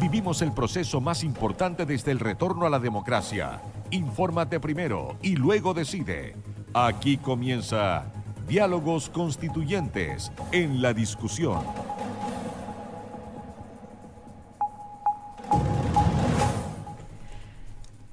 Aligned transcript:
Vivimos 0.00 0.40
el 0.40 0.52
proceso 0.52 1.02
más 1.02 1.22
importante 1.22 1.84
desde 1.84 2.10
el 2.10 2.20
retorno 2.20 2.64
a 2.64 2.70
la 2.70 2.78
democracia. 2.78 3.60
Infórmate 3.90 4.58
primero 4.58 5.16
y 5.20 5.36
luego 5.36 5.74
decide. 5.74 6.36
Aquí 6.72 7.18
comienza 7.18 8.06
Diálogos 8.48 9.10
Constituyentes 9.10 10.32
en 10.52 10.80
la 10.80 10.94
discusión. 10.94 11.58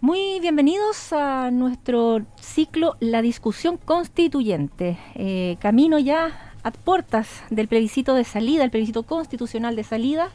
Muy 0.02 0.42
bienvenidos 0.42 1.14
a 1.14 1.52
nuestro 1.52 2.26
ciclo 2.42 2.98
La 3.00 3.22
discusión 3.22 3.78
constituyente. 3.78 4.98
Eh, 5.16 5.56
camino 5.62 6.00
ya 6.00 6.54
a 6.64 6.72
puertas 6.72 7.44
del 7.50 7.70
plebiscito 7.70 8.14
de 8.14 8.26
salida, 8.26 8.66
el 8.66 8.72
plebiscito 8.72 9.04
constitucional 9.04 9.78
de 9.78 9.86
salida. 9.86 10.32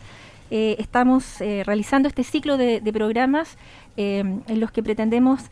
Eh, 0.54 0.76
estamos 0.78 1.40
eh, 1.40 1.62
realizando 1.64 2.08
este 2.08 2.24
ciclo 2.24 2.58
de, 2.58 2.82
programas 2.92 3.56
en 3.96 4.60
los 4.60 4.70
que 4.70 4.82
pretendemos 4.82 5.44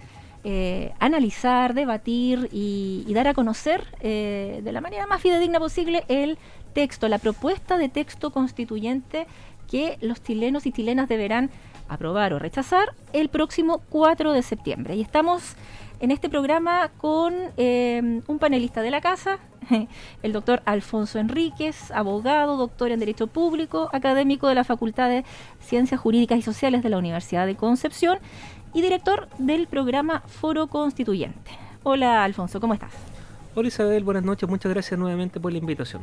analizar, 0.98 1.72
debatir 1.72 2.50
y, 2.52 3.04
y, 3.06 3.14
dar 3.14 3.26
a 3.26 3.32
conocer 3.32 3.82
de 4.02 4.70
la 4.70 4.82
manera 4.82 5.06
más 5.06 5.22
fidedigna 5.22 5.58
posible 5.58 6.04
el 6.08 6.36
texto, 6.74 7.08
la 7.08 7.18
propuesta 7.18 7.78
de 7.78 7.88
texto 7.88 8.30
constituyente 8.30 9.26
que 9.70 9.96
los 10.02 10.22
chilenos 10.22 10.66
y 10.66 10.72
chilenas 10.72 11.08
deberán 11.08 11.50
aprobar 11.88 12.34
o 12.34 12.38
rechazar 12.38 12.94
el 13.14 13.30
próximo 13.30 13.80
4 13.88 14.32
de 14.32 14.42
septiembre. 14.42 14.96
Y 14.96 15.00
estamos 15.00 15.54
en 16.00 16.10
este 16.10 16.30
programa 16.30 16.90
con 16.96 17.34
eh, 17.58 18.22
un 18.26 18.38
panelista 18.38 18.80
de 18.80 18.90
la 18.90 19.00
casa, 19.00 19.38
el 20.22 20.32
doctor 20.32 20.62
Alfonso 20.64 21.18
Enríquez, 21.18 21.90
abogado, 21.90 22.56
doctor 22.56 22.90
en 22.90 23.00
Derecho 23.00 23.26
Público, 23.26 23.90
académico 23.92 24.48
de 24.48 24.54
la 24.54 24.64
Facultad 24.64 25.10
de 25.10 25.24
Ciencias 25.60 26.00
Jurídicas 26.00 26.38
y 26.38 26.42
Sociales 26.42 26.82
de 26.82 26.88
la 26.88 26.98
Universidad 26.98 27.46
de 27.46 27.54
Concepción 27.54 28.18
y 28.72 28.80
director 28.80 29.28
del 29.38 29.66
programa 29.66 30.22
Foro 30.26 30.68
Constituyente. 30.68 31.50
Hola 31.82 32.24
Alfonso, 32.24 32.60
¿cómo 32.60 32.74
estás? 32.74 32.92
Hola 33.54 33.68
Isabel, 33.68 34.02
buenas 34.02 34.24
noches, 34.24 34.48
muchas 34.48 34.72
gracias 34.72 34.98
nuevamente 34.98 35.38
por 35.38 35.52
la 35.52 35.58
invitación. 35.58 36.02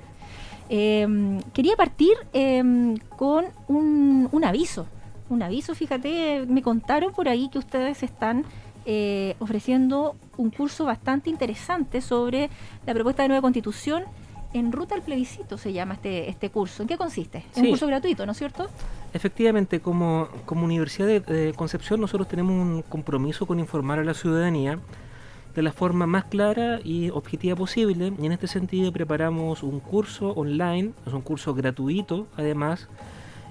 Em, 0.69 1.41
quería 1.53 1.75
partir 1.75 2.13
em, 2.33 2.97
con 3.15 3.45
un 3.67 4.43
aviso 4.43 4.85
un 5.29 5.43
aviso, 5.43 5.75
fíjate, 5.75 6.45
me 6.47 6.61
contaron 6.61 7.13
por 7.13 7.27
ahí 7.27 7.49
que 7.49 7.59
ustedes 7.59 8.03
están 8.03 8.45
eh, 8.89 9.35
ofreciendo 9.39 10.15
un 10.37 10.49
curso 10.49 10.85
bastante 10.85 11.29
interesante 11.29 11.99
sobre 11.99 12.49
la 12.85 12.93
propuesta 12.93 13.21
de 13.21 13.27
nueva 13.27 13.41
constitución 13.41 14.05
en 14.53 14.71
ruta 14.71 14.95
al 14.95 15.01
plebiscito 15.01 15.57
se 15.57 15.73
llama 15.73 15.95
este, 15.95 16.29
este 16.29 16.49
curso. 16.49 16.83
¿En 16.83 16.87
qué 16.87 16.95
consiste? 16.95 17.43
Es 17.51 17.57
un 17.57 17.67
curso 17.67 17.85
gratuito, 17.85 18.25
¿no 18.25 18.31
es 18.31 18.37
cierto? 18.37 18.69
Efectivamente, 19.13 19.81
como, 19.81 20.29
como 20.45 20.63
Universidad 20.63 21.07
de, 21.07 21.53
Concepción 21.53 21.99
nosotros 21.99 22.29
tenemos 22.29 22.53
un 22.53 22.81
compromiso 22.81 23.45
con 23.45 23.59
informar 23.59 23.99
a 23.99 24.05
la 24.05 24.13
ciudadanía 24.13 24.79
de 25.53 25.61
la 25.63 25.73
forma 25.73 26.07
más 26.07 26.23
clara 26.23 26.79
y 26.81 27.09
objetiva 27.09 27.57
posible 27.57 28.13
y 28.17 28.25
en 28.25 28.31
este 28.31 28.47
sentido 28.47 28.93
preparamos 28.93 29.63
un 29.63 29.81
curso 29.81 30.31
online, 30.31 30.93
es 31.05 31.11
un 31.11 31.21
curso 31.21 31.53
gratuito 31.53 32.27
además, 32.37 32.87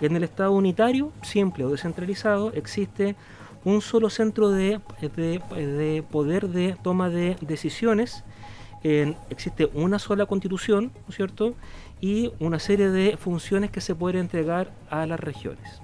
En 0.00 0.14
el 0.14 0.22
Estado 0.22 0.52
unitario, 0.52 1.12
simple 1.22 1.64
o 1.64 1.70
descentralizado, 1.70 2.52
existe 2.52 3.16
un 3.64 3.80
solo 3.80 4.08
centro 4.08 4.50
de, 4.50 4.80
de, 5.16 6.04
poder 6.08 6.48
de 6.48 6.76
toma 6.82 7.10
de 7.10 7.36
decisiones, 7.40 8.22
existe 8.82 9.68
una 9.74 9.98
sola 9.98 10.26
constitución, 10.26 10.92
¿no 10.94 11.08
es 11.08 11.16
cierto?, 11.16 11.54
y 12.00 12.30
una 12.38 12.60
serie 12.60 12.90
de 12.90 13.16
funciones 13.16 13.72
que 13.72 13.80
se 13.80 13.96
pueden 13.96 14.20
entregar 14.20 14.70
a 14.88 15.04
las 15.06 15.18
regiones. 15.18 15.82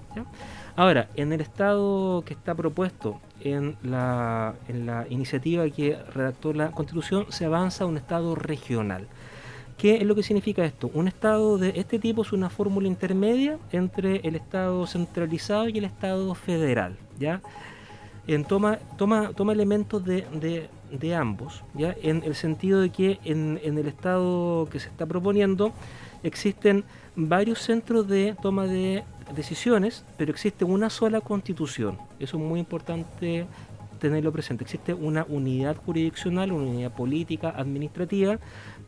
Ahora, 0.77 1.09
en 1.15 1.33
el 1.33 1.41
estado 1.41 2.25
que 2.27 2.35
está 2.35 2.53
propuesto 2.53 3.21
en 3.41 3.77
la, 3.85 4.55
iniciativa 5.09 5.69
que 5.71 5.97
redactó 6.13 6.53
la 6.53 6.73
Constitución, 6.73 7.27
se 7.29 7.45
avanza 7.45 7.85
a 7.85 7.87
un 7.87 7.97
estado 7.97 8.35
regional. 8.35 9.07
¿Qué 9.79 9.97
es 9.97 10.03
lo 10.03 10.17
que 10.17 10.25
significa 10.25 10.65
esto? 10.65 10.91
Un 10.93 11.07
estado 11.07 11.59
de 11.59 11.75
este 11.77 12.01
tipo 12.01 12.23
es 12.23 12.33
una 12.33 12.51
fórmula 12.51 12.89
intermedia 12.89 13.59
entre 13.71 14.17
el 14.17 14.35
estado 14.35 14.85
centralizado 14.87 15.69
y 15.69 15.79
el 15.79 15.85
estado 15.85 16.35
federal, 16.35 16.97
¿ya? 17.21 17.41
Toma, 18.49 18.79
toma, 18.97 19.31
toma 19.35 19.53
elementos 19.53 20.05
de, 20.05 20.69
de, 20.91 21.15
ambos, 21.15 21.63
¿ya? 21.75 21.95
En 22.03 22.23
el 22.25 22.35
sentido 22.35 22.81
de 22.81 22.91
que 22.91 23.21
en 23.25 23.59
el 23.63 23.87
estado 23.87 24.67
que 24.71 24.81
se 24.81 24.89
está 24.89 25.07
proponiendo 25.07 25.73
existen 26.25 26.85
varios 27.15 27.61
centros 27.61 28.09
de 28.09 28.35
toma 28.41 28.67
de 28.67 29.05
decisiones, 29.35 30.05
pero 30.17 30.31
existe 30.31 30.65
una 30.65 30.91
sola 30.91 31.21
constitución. 31.21 31.99
Eso 32.19 32.37
es 32.37 32.43
muy 32.43 32.61
importante 32.61 33.47
tenerlo 33.99 34.33
presente. 34.33 34.65
Existe 34.65 34.93
una 34.93 35.25
unidad 35.29 35.77
jurisdiccional, 35.77 36.53
una 36.53 36.71
unidad 36.71 36.93
política, 36.93 37.55
administrativa, 37.57 38.39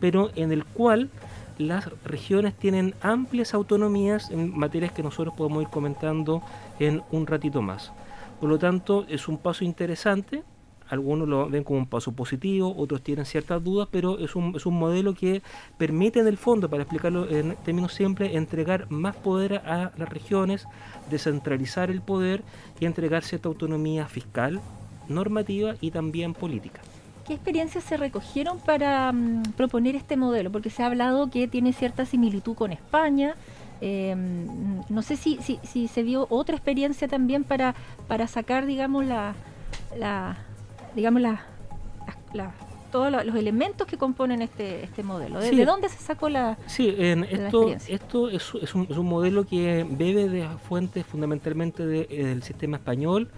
pero 0.01 0.31
en 0.37 0.53
el 0.53 0.65
cual 0.65 1.11
las 1.59 1.89
regiones 2.05 2.55
tienen 2.55 2.95
amplias 3.01 3.55
autonomías 3.55 4.31
en 4.31 4.57
materias 4.57 4.93
que 4.93 5.03
nosotros 5.03 5.35
podemos 5.35 5.63
ir 5.63 5.69
comentando 5.69 6.43
en 6.79 7.03
un 7.11 7.27
ratito 7.27 7.63
más. 7.63 7.93
Por 8.41 8.51
lo 8.51 8.59
tanto, 8.59 9.07
es 9.09 9.29
un 9.29 9.39
paso 9.39 9.65
interesante 9.65 10.43
algunos 10.89 11.29
lo 11.29 11.49
ven 11.49 11.65
como 11.65 11.79
un 11.79 11.87
paso 11.87 12.13
positivo, 12.13 12.75
otros 12.77 13.03
tienen 13.03 13.25
ciertas 13.25 13.63
dudas, 13.63 13.89
pero 13.91 14.19
es 14.19 14.37
un, 14.37 14.55
es 14.57 14.67
un 14.67 14.79
modelo 14.79 15.15
que 15.15 15.43
permite 15.79 16.21
en 16.21 16.27
el 16.27 16.37
fondo, 16.37 16.69
para 16.69 16.83
explicarlo 16.83 17.29
en 17.29 17.57
términos 17.65 17.93
simples, 17.93 18.35
entregar 18.35 18.91
más 18.91 19.17
poder 19.17 19.55
a 19.65 19.93
las 19.97 20.09
regiones, 20.09 20.67
descentralizar 21.11 21.91
el 21.91 22.01
poder 22.01 22.43
y 22.81 22.87
entregar 22.87 23.25
cierta 23.25 23.49
autonomía 23.49 24.07
fiscal, 24.07 24.61
normativa 25.09 25.75
y 25.81 25.91
también 25.91 26.35
política. 26.35 26.81
¿Qué 27.27 27.35
experiencias 27.35 27.83
se 27.83 27.97
recogieron 27.97 28.61
para 28.61 29.11
mm, 29.13 29.55
proponer 29.57 29.97
este 29.97 30.17
modelo? 30.17 30.53
Porque 30.53 30.71
se 30.71 30.83
ha 30.83 30.87
hablado 30.87 31.29
que 31.29 31.49
tiene 31.49 31.73
cierta 31.73 32.07
similitud 32.07 32.55
con 32.55 32.71
España. 32.71 33.35
Em, 33.81 34.81
no 34.89 35.03
sé 35.03 35.17
si, 35.17 35.39
si, 35.43 35.89
se 35.89 36.03
vio 36.03 36.27
otra 36.31 36.55
experiencia 36.55 37.09
también 37.09 37.43
para, 37.43 37.75
para 38.07 38.29
sacar, 38.29 38.65
digamos, 38.65 39.05
la, 39.05 39.35
la 39.99 40.39
digamos, 40.97 41.23
las 41.23 41.41
todos 42.91 43.27
los 43.27 43.37
elementos 43.37 43.87
que 43.87 43.99
componen 43.99 44.41
este, 44.41 44.85
este 44.85 45.03
modelo. 45.03 45.39
¿De, 45.39 45.65
dónde 45.67 45.89
se 45.89 45.99
sacó 45.99 46.31
la 46.31 46.57
Sí, 46.67 46.95
en 46.97 47.25
esto, 47.25 47.71
esto 47.89 48.31
es, 48.31 48.53
es, 48.63 48.75
un, 48.75 48.87
es, 48.89 48.97
un, 48.97 49.07
modelo 49.07 49.45
que 49.45 49.87
bebe 49.89 50.29
de 50.29 50.49
fuentes 50.69 51.05
fundamentalmente 51.05 51.87
del 51.87 52.43
sistema 52.43 52.79
español, 52.79 53.29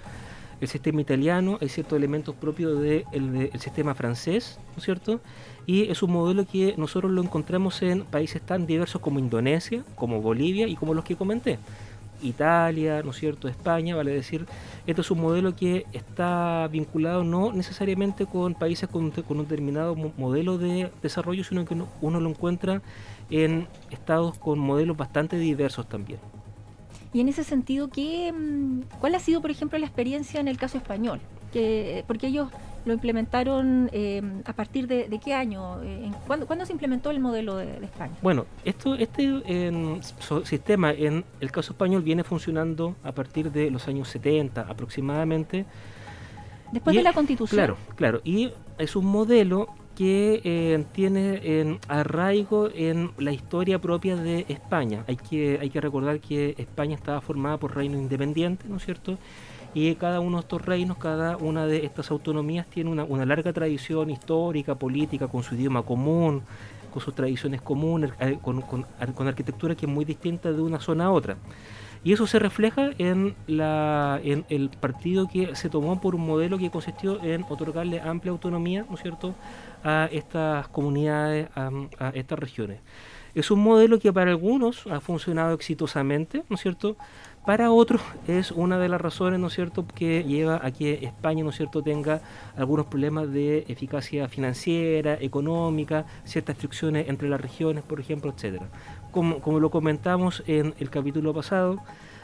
el 0.61 0.69
sistema 0.69 1.01
italiano, 1.01 1.59
hay 1.61 1.69
ciertos 1.69 1.97
elementos 1.97 2.35
propios 2.35 2.81
del 2.81 3.51
sistema 3.59 3.95
francés, 3.95 4.61
¿no 4.73 4.79
es 4.79 4.85
cierto? 4.85 5.21
Y 5.67 5.91
es 5.91 6.03
un 6.03 6.13
modelo 6.13 6.47
que 6.47 6.75
nosotros 6.77 7.11
lo 7.11 7.23
encontramos 7.23 7.83
en 7.83 8.05
países 8.05 8.41
tan 8.43 8.67
diversos 8.67 9.01
como 9.01 9.19
Indonesia, 9.19 9.83
como 9.97 10.21
Bolivia 10.21 10.67
y 10.67 10.77
como 10.77 10.95
los 10.95 11.05
que 11.05 11.17
comenté. 11.17 11.59
Italia, 12.23 13.03
¿no 13.03 13.11
es 13.11 13.17
cierto?, 13.17 13.49
España, 13.49 13.97
vale 13.97 14.13
decir, 14.13 14.47
esto 14.87 15.03
es 15.03 15.11
un 15.11 15.21
modelo 15.21 15.55
que 15.55 15.87
está 15.93 16.69
vinculado 16.69 17.25
no 17.25 17.53
necesariamente 17.53 18.27
con 18.27 18.55
países 18.55 18.89
con, 18.89 19.13
un 19.29 19.39
determinado 19.43 19.95
modelo 19.95 20.59
de 20.59 20.91
desarrollo, 21.03 21.45
sino 21.45 21.65
que 21.65 21.77
uno 22.01 22.21
lo 22.21 22.29
encuentra 22.29 22.83
en 23.31 23.67
estados 23.91 24.39
con 24.39 24.59
modelos 24.59 24.97
bastante 24.97 25.39
diversos 25.39 25.89
también. 25.89 26.21
Y 27.13 27.21
en 27.21 27.29
ese 27.29 27.45
sentido, 27.45 27.89
¿qué, 27.89 28.33
mm, 28.33 28.99
¿cuál 29.01 29.15
ha 29.15 29.21
sido, 29.21 29.41
por 29.41 29.51
ejemplo, 29.51 29.79
la 29.79 29.87
experiencia 29.87 30.41
en 30.41 30.49
el 30.49 30.59
caso 30.59 30.77
español? 30.79 31.21
Que, 31.53 32.05
porque 32.07 32.27
ellos 32.27 32.49
lo 32.85 32.93
implementaron 32.93 33.91
eh, 33.93 34.23
a 34.45 34.53
partir 34.53 34.87
de, 34.87 35.21
qué 35.23 35.35
año? 35.35 35.83
Eh, 35.83 36.11
¿cuándo, 36.27 36.67
se 36.67 36.73
implementó 36.73 37.11
el 37.11 37.21
modelo 37.21 37.57
de, 37.57 37.85
España? 37.85 38.15
Bueno, 38.23 38.47
esto, 38.65 38.95
este 38.95 39.43
sistema 40.45 40.93
en 40.93 41.25
el 41.41 41.51
caso 41.51 41.73
español 41.73 42.03
viene 42.03 42.25
funcionando 42.25 42.97
a 43.03 43.13
partir 43.13 43.51
de 43.53 43.71
los 43.71 43.87
años 43.89 44.09
70 44.09 44.63
aproximadamente. 44.63 45.67
Después 46.73 46.97
de 46.97 47.03
la 47.03 47.13
constitución. 47.13 47.57
Claro, 47.57 47.77
claro. 47.97 48.21
Y 48.25 48.51
es 48.79 48.95
un 48.95 49.07
modelo 49.07 49.69
que 49.99 50.41
eh, 50.45 50.85
tiene 50.93 51.41
en 51.43 51.81
arraigo 51.89 52.71
en 52.73 53.11
la 53.19 53.33
historia 53.33 53.81
propia 53.81 54.15
de 54.15 54.47
España. 54.49 55.03
Hay 55.09 55.17
que, 55.17 55.59
hay 55.61 55.71
que 55.71 55.81
recordar 55.81 56.21
que 56.21 56.55
España 56.57 56.95
estaba 56.95 57.21
formada 57.21 57.57
por 57.57 57.75
reinos 57.75 58.01
independientes, 58.01 58.71
¿no 58.71 58.77
es 58.77 58.85
cierto? 58.85 59.19
Y 59.75 59.95
cada 59.97 60.21
uno 60.21 60.39
de 60.39 60.41
estos 60.43 60.65
reinos, 60.65 60.99
cada 60.99 61.37
una 61.37 61.67
de 61.67 61.85
estas 61.85 62.11
autonomías 62.11 62.67
tiene 62.69 62.91
una, 62.91 63.27
larga 63.27 63.53
tradición 63.53 64.11
histórica, 64.11 64.75
política, 64.75 65.29
con 65.29 65.43
su 65.43 65.55
idioma 65.55 65.83
común, 65.83 66.43
con 66.93 67.03
sus 67.03 67.15
tradiciones 67.15 67.61
comunes, 67.61 68.13
eh, 68.21 68.39
con, 68.43 68.63
con, 68.63 68.87
con 69.15 69.29
arquitectura 69.29 69.75
que 69.75 69.87
es 69.87 69.93
muy 69.93 70.05
distinta 70.05 70.51
de 70.53 70.61
una 70.61 70.81
zona 70.81 71.07
a 71.07 71.11
otra. 71.11 71.37
Y 72.05 72.13
eso 72.13 72.27
se 72.27 72.39
refleja 72.39 72.91
en, 72.99 73.35
la, 73.47 74.21
en 74.23 74.45
el 74.49 74.71
partido 74.71 75.27
que 75.27 75.57
se 75.57 75.69
tomó 75.69 76.01
por 76.01 76.15
un 76.15 76.27
modelo 76.27 76.59
que 76.59 76.71
consistió 76.71 77.23
en 77.23 77.45
otorgarle 77.49 78.01
amplia 78.01 78.31
autonomía, 78.31 78.87
¿no 78.89 78.95
es 78.95 79.03
cierto?, 79.03 79.35
a 79.83 80.09
estas 80.13 80.69
comunidades, 80.69 81.49
a, 81.55 82.11
estas 82.15 82.39
regiones. 82.39 82.81
Es 83.35 83.51
un 83.51 83.61
modelo 83.61 83.99
que 83.99 84.13
para 84.13 84.31
algunos 84.31 84.87
ha 84.87 85.01
funcionado 85.01 85.55
exitosamente, 85.55 86.45
¿no 86.49 86.57
es 86.57 86.63
cierto? 86.63 86.97
Para 87.49 87.73
otros 87.73 88.03
es 88.27 88.51
una 88.51 88.79
de 88.79 88.91
las 88.91 89.01
razones, 89.01 89.41
¿no 89.41 89.47
es 89.47 89.55
cierto?, 89.55 89.87
que 89.95 90.23
lleva 90.23 90.61
a 90.63 90.71
que 90.71 91.07
España, 91.07 91.43
¿no 91.43 91.49
es 91.49 91.57
cierto?, 91.57 91.81
tenga 91.83 92.21
algunos 92.59 92.85
problemas 92.85 93.33
de 93.33 93.65
eficacia 93.69 94.29
financiera, 94.29 95.17
económica, 95.19 96.05
ciertas 96.25 96.59
fricciones 96.59 97.09
entre 97.09 97.27
las 97.27 97.41
regiones, 97.41 97.85
por 97.85 98.01
ejemplo, 98.01 98.35
etcétera. 98.37 98.67
Como, 99.13 99.41
como 99.41 99.61
lo 99.61 99.71
comentamos 99.71 100.43
en 100.47 100.75
el 100.79 100.91
capítulo 100.91 101.33
pasado, 101.33 101.81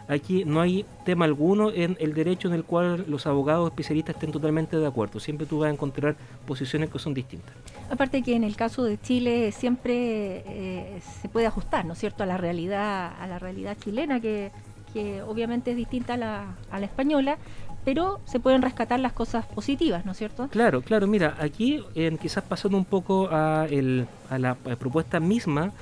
Aquí 0.07 0.45
no 0.45 0.61
hay 0.61 0.85
tema 1.07 1.25
alguno 1.25 1.71
en 1.71 1.97
el 1.99 2.13
derecho 2.13 2.49
en 2.49 2.53
el 2.53 2.65
cual 2.65 3.07
los 3.09 3.27
abogados 3.27 3.71
especialistas 3.71 4.17
estén 4.17 4.33
totalmente 4.33 4.77
de 4.77 4.87
acuerdo. 4.87 5.19
Siempre 5.19 5.47
tú 5.47 5.61
vas 5.61 5.71
a 5.71 5.73
encontrar 5.73 6.15
posiciones 6.47 6.91
que 6.91 6.99
son 6.99 7.15
distintas. 7.15 7.55
Aparte 7.89 8.21
que 8.21 8.37
en 8.37 8.45
el 8.45 8.55
caso 8.55 8.85
de 8.85 9.01
Chile 9.01 9.51
siempre 9.51 10.45
eh, 10.47 11.01
se 11.23 11.31
puede 11.31 11.47
ajustar, 11.47 11.87
¿no 11.87 11.95
es 11.95 11.99
cierto?, 11.99 12.23
a 12.23 12.27
la 12.27 12.37
realidad, 12.37 13.15
a 13.19 13.27
la 13.27 13.39
realidad 13.39 13.79
chilena 13.83 14.21
que, 14.21 14.53
obviamente 15.27 15.73
es 15.73 15.77
distinta 15.77 16.15
a 16.15 16.17
la, 16.17 16.85
española, 16.85 17.39
pero 17.85 18.21
se 18.25 18.41
pueden 18.41 18.63
rescatar 18.63 19.01
las 19.01 19.13
cosas 19.13 19.47
positivas, 19.47 20.07
¿no 20.07 20.13
es 20.13 20.19
cierto? 20.19 20.49
Claro, 20.49 20.83
claro. 20.83 21.07
Mira, 21.07 21.37
aquí 21.39 21.83
quizás 22.21 22.45
pasando 22.45 22.79
un 22.79 22.85
poco 22.85 23.29
a, 23.31 23.67
la 24.39 24.55
propuesta 24.55 25.21
misma 25.21 25.73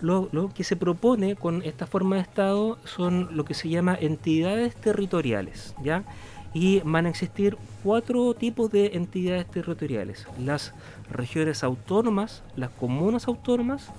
lo, 0.00 0.50
que 0.54 0.64
se 0.64 0.76
propone 0.76 1.36
con 1.36 1.62
esta 1.62 1.86
forma 1.86 2.16
de 2.16 2.22
Estado 2.22 2.78
son 2.84 3.36
lo 3.36 3.44
que 3.44 3.54
se 3.54 3.68
llama 3.68 3.96
entidades 4.00 4.74
territoriales, 4.76 5.74
¿ya? 5.82 6.04
Y 6.54 6.80
van 6.80 7.06
a 7.06 7.10
existir 7.10 7.56
cuatro 7.82 8.34
tipos 8.34 8.70
de 8.70 8.92
entidades 8.94 9.46
territoriales. 9.46 10.26
Las 10.38 10.72
regiones 11.10 11.62
autónomas, 11.62 12.42
las 12.56 12.70
comunas 12.70 13.28
autónomas, 13.28 13.90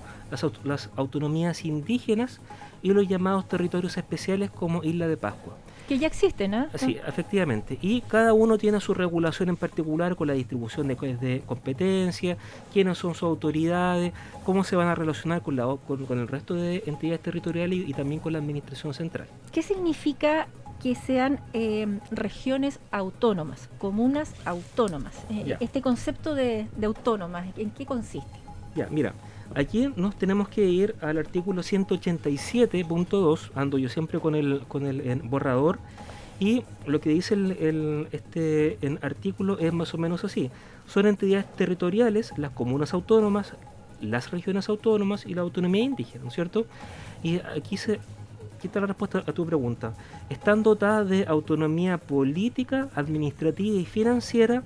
las 0.64 0.90
autonomías 0.96 1.64
indígenas 1.64 2.40
y 2.82 2.92
los 2.92 3.08
llamados 3.08 3.48
territorios 3.48 3.96
especiales 3.96 4.50
como 4.50 4.82
Isla 4.82 5.08
de 5.08 5.16
Pascua 5.16 5.56
que 5.90 5.98
ya 5.98 6.06
existen, 6.06 6.54
¿eh? 6.54 6.68
Sí, 6.76 6.98
efectivamente. 7.04 7.76
Y 7.82 8.02
cada 8.02 8.32
uno 8.32 8.58
tiene 8.58 8.78
su 8.78 8.94
regulación 8.94 9.48
en 9.48 9.56
particular 9.56 10.14
con 10.14 10.28
la 10.28 10.34
distribución 10.34 10.86
de, 10.86 10.94
de 10.94 11.42
competencia, 11.44 12.36
quiénes 12.72 12.96
son 12.96 13.12
sus 13.14 13.24
autoridades, 13.24 14.12
cómo 14.44 14.62
se 14.62 14.76
van 14.76 14.86
a 14.86 14.94
relacionar 14.94 15.42
con, 15.42 15.56
la, 15.56 15.66
con, 15.88 16.20
el 16.20 16.28
resto 16.28 16.54
de 16.54 16.84
entidades 16.86 17.20
territoriales 17.22 17.88
y, 17.88 17.92
también 17.92 18.20
con 18.20 18.32
la 18.32 18.38
administración 18.38 18.94
central. 18.94 19.26
¿Qué 19.50 19.62
significa 19.62 20.46
que 20.80 20.94
sean 20.94 21.40
eh, 21.54 21.88
regiones 22.12 22.78
autónomas, 22.92 23.68
comunas 23.78 24.32
autónomas? 24.44 25.16
Eh, 25.28 25.56
este 25.58 25.82
concepto 25.82 26.36
de, 26.36 26.68
de 26.76 26.86
autónomas, 26.86 27.46
¿en 27.56 27.72
qué 27.72 27.84
consiste? 27.84 28.38
Ya, 28.76 28.86
mira, 28.92 29.12
Aquí 29.54 29.92
nos 29.96 30.14
tenemos 30.16 30.48
que 30.48 30.64
ir 30.66 30.94
al 31.00 31.18
artículo 31.18 31.62
187.2, 31.62 33.50
ando 33.56 33.78
yo 33.78 33.88
siempre 33.88 34.20
con 34.20 34.36
el, 34.36 34.60
con 34.68 34.86
el 34.86 35.22
borrador, 35.22 35.80
y 36.38 36.62
lo 36.86 37.00
que 37.00 37.10
dice 37.10 37.34
el, 37.34 38.08
este 38.12 38.78
artículo 39.02 39.58
es 39.58 39.72
más 39.72 39.92
o 39.92 39.98
menos 39.98 40.24
así. 40.24 40.50
Son 40.86 41.06
entidades 41.06 41.50
territoriales, 41.56 42.32
las 42.38 42.52
comunas 42.52 42.94
autónomas, 42.94 43.54
las 44.00 44.30
regiones 44.30 44.68
autónomas 44.68 45.26
y 45.26 45.34
la 45.34 45.42
autonomía 45.42 45.82
indígena, 45.82 46.22
¿no 46.22 46.28
es 46.28 46.34
cierto? 46.34 46.66
Y 47.22 47.40
aquí 47.40 47.76
se 47.76 48.00
la 48.74 48.86
respuesta 48.86 49.24
a 49.26 49.32
tu 49.32 49.44
pregunta. 49.46 49.94
Están 50.28 50.62
dotadas 50.62 51.08
de 51.08 51.26
autonomía 51.26 51.98
política, 51.98 52.88
administrativa 52.94 53.76
y 53.76 53.84
financiera 53.84 54.62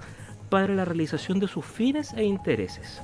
para 0.51 0.75
la 0.75 0.85
realización 0.85 1.41
de 1.41 1.49
sus 1.49 1.65
fines 1.65 2.13
e 2.13 2.25
intereses 2.25 3.01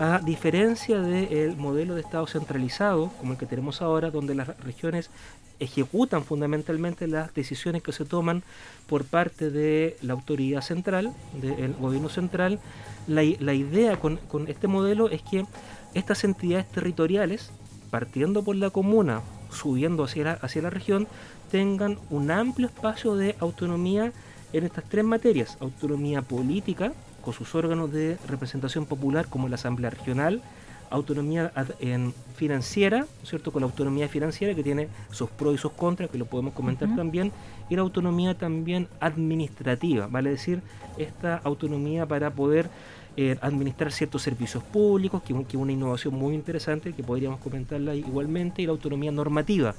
a 0.00 0.18
diferencia 0.18 0.98
del 0.98 1.58
modelo 1.58 1.94
de 1.94 2.00
Estado 2.00 2.26
centralizado, 2.26 3.12
como 3.18 3.32
el 3.32 3.38
que 3.38 3.44
tenemos 3.44 3.82
ahora, 3.82 4.10
donde 4.10 4.34
las 4.34 4.48
regiones 4.60 5.10
ejecutan 5.58 6.24
fundamentalmente 6.24 7.06
las 7.06 7.34
decisiones 7.34 7.82
que 7.82 7.92
se 7.92 8.06
toman 8.06 8.42
por 8.88 9.04
parte 9.04 9.50
de 9.50 9.98
la 10.00 10.14
autoridad 10.14 10.62
central, 10.62 11.12
del 11.34 11.74
gobierno 11.74 12.08
central, 12.08 12.60
la, 13.06 13.22
idea 13.22 14.00
con, 14.00 14.18
este 14.48 14.68
modelo 14.68 15.10
es 15.10 15.20
que 15.20 15.44
estas 15.92 16.24
entidades 16.24 16.66
territoriales, 16.70 17.50
partiendo 17.90 18.42
por 18.42 18.56
la 18.56 18.70
comuna, 18.70 19.20
subiendo 19.50 20.04
hacia 20.04 20.32
hacia 20.32 20.62
la 20.62 20.70
región, 20.70 21.08
tengan 21.50 21.98
un 22.08 22.30
amplio 22.30 22.68
espacio 22.68 23.16
de 23.16 23.36
autonomía 23.38 24.12
en 24.54 24.64
estas 24.64 24.84
tres 24.84 25.04
materias, 25.04 25.58
autonomía 25.60 26.22
política, 26.22 26.94
con 27.20 27.34
sus 27.34 27.54
órganos 27.54 27.92
de 27.92 28.18
representación 28.28 28.86
popular 28.86 29.26
como 29.28 29.48
la 29.48 29.56
Asamblea 29.56 29.90
Regional, 29.90 30.42
autonomía 30.90 31.52
en 31.78 32.12
financiera, 32.34 33.06
¿cierto? 33.22 33.52
Con 33.52 33.60
la 33.60 33.66
autonomía 33.66 34.08
financiera 34.08 34.54
que 34.54 34.62
tiene 34.62 34.88
sus 35.10 35.30
pros 35.30 35.54
y 35.54 35.58
sus 35.58 35.72
contras, 35.72 36.10
que 36.10 36.18
lo 36.18 36.26
podemos 36.26 36.52
comentar 36.52 36.94
también, 36.96 37.32
y 37.68 37.76
la 37.76 37.82
autonomía 37.82 38.36
también 38.36 38.88
administrativa, 38.98 40.08
vale 40.08 40.30
decir, 40.30 40.62
esta 40.98 41.36
autonomía 41.36 42.06
para 42.06 42.30
poder 42.30 42.68
eh, 43.16 43.36
administrar 43.40 43.92
ciertos 43.92 44.22
servicios 44.22 44.62
públicos, 44.62 45.22
que, 45.22 45.32
es 45.32 45.54
una 45.54 45.72
innovación 45.72 46.14
muy 46.14 46.34
interesante 46.34 46.92
que 46.92 47.02
podríamos 47.02 47.40
comentarla 47.40 47.94
igualmente, 47.94 48.62
y 48.62 48.66
la 48.66 48.72
autonomía 48.72 49.12
normativa, 49.12 49.74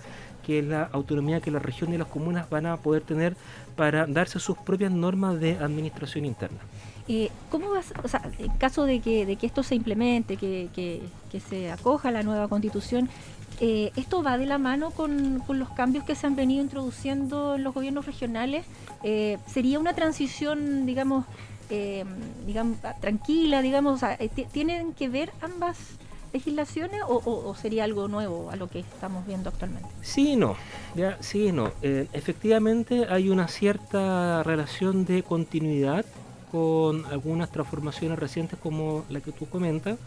que 0.46 0.60
es 0.60 0.66
la 0.66 0.84
autonomía 0.84 1.42
que 1.42 1.52
las 1.52 1.62
regiones 1.62 1.96
y 1.96 1.98
las 1.98 2.08
comunas 2.08 2.50
van 2.50 2.66
a 2.66 2.78
poder 2.78 3.04
tener 3.04 3.36
para 3.76 4.08
darse 4.08 4.40
sus 4.40 4.58
propias 4.58 4.92
normas 4.92 5.40
de 5.40 5.58
administración 5.58 6.26
interna. 6.26 6.60
Eh, 7.08 7.29
¿Cómo 7.50 7.72
vas, 7.72 7.93
o 8.03 8.08
sea, 8.08 8.22
en 8.39 8.51
caso 8.53 8.86
de 8.86 9.00
que, 9.00 9.25
de 9.25 9.36
que 9.36 9.48
esto 9.48 9.63
se 9.63 9.75
implemente, 9.75 10.38
que, 10.38 10.70
que, 10.74 11.01
se 11.39 11.72
acoja 11.72 12.12
la 12.12 12.24
nueva 12.24 12.48
constitución, 12.48 13.10
eh, 13.60 13.91
¿esto 13.96 14.22
va 14.22 14.38
de 14.38 14.46
la 14.46 14.58
mano 14.58 14.91
con, 14.91 15.43
los 15.48 15.70
cambios 15.70 16.03
que 16.03 16.15
se 16.15 16.27
han 16.27 16.36
venido 16.36 16.62
introduciendo 16.62 17.55
en 17.55 17.63
los 17.63 17.74
gobiernos 17.74 18.05
regionales? 18.05 18.65
Eh, 19.03 19.38
¿Sería 19.48 19.79
una 19.79 19.93
transición, 19.93 20.86
digamos, 20.86 21.25
digamos 22.46 22.77
tranquila, 23.00 23.62
digamos, 23.62 24.01
¿tienen 24.51 24.93
que 24.93 25.08
ver 25.08 25.31
ambas 25.41 25.77
legislaciones 26.34 27.00
o, 27.08 27.55
sería 27.55 27.86
algo 27.86 28.10
nuevo 28.10 28.51
a 28.51 28.58
lo 28.58 28.67
que 28.67 28.79
estamos 28.79 29.25
viendo 29.25 29.50
actualmente? 29.50 29.88
Sí, 30.01 30.36
no, 30.36 30.58
ya, 30.96 31.17
sí, 31.22 31.53
no. 31.53 31.72
efectivamente 31.81 33.05
hay 33.10 33.29
una 33.29 33.48
cierta 33.48 34.43
relación 34.43 35.05
de 35.05 35.24
continuidad 35.24 36.05
con 36.51 37.05
algunas 37.05 37.51
transformaciones 37.51 38.20
recientes 38.20 38.60
como 38.60 39.05
la 39.10 39.22
que 39.22 39.31
tú 39.31 39.46
comentas, 39.48 39.98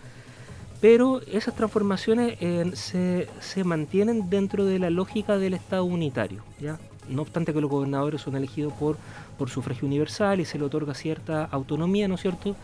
pero 0.81 1.23
esas 1.23 1.55
transformaciones 1.55 2.39
se, 2.79 3.29
se, 3.41 3.65
mantienen 3.65 4.29
dentro 4.29 4.67
de 4.67 4.79
la 4.79 4.91
lógica 4.91 5.39
del 5.39 5.55
Estado 5.55 5.85
unitario. 5.85 6.43
¿ya? 6.61 6.79
No 7.09 7.23
obstante 7.23 7.55
que 7.55 7.61
los 7.61 7.71
gobernadores 7.71 8.21
son 8.21 8.37
elegidos 8.37 8.73
por, 8.75 8.99
por 9.39 9.49
sufragio 9.49 9.87
universal 9.87 10.41
y 10.41 10.45
se 10.45 10.59
le 10.59 10.65
otorga 10.65 10.93
cierta 10.95 11.45
autonomía, 11.45 12.09
¿no 12.09 12.17
es 12.17 12.21
cierto? 12.21 12.55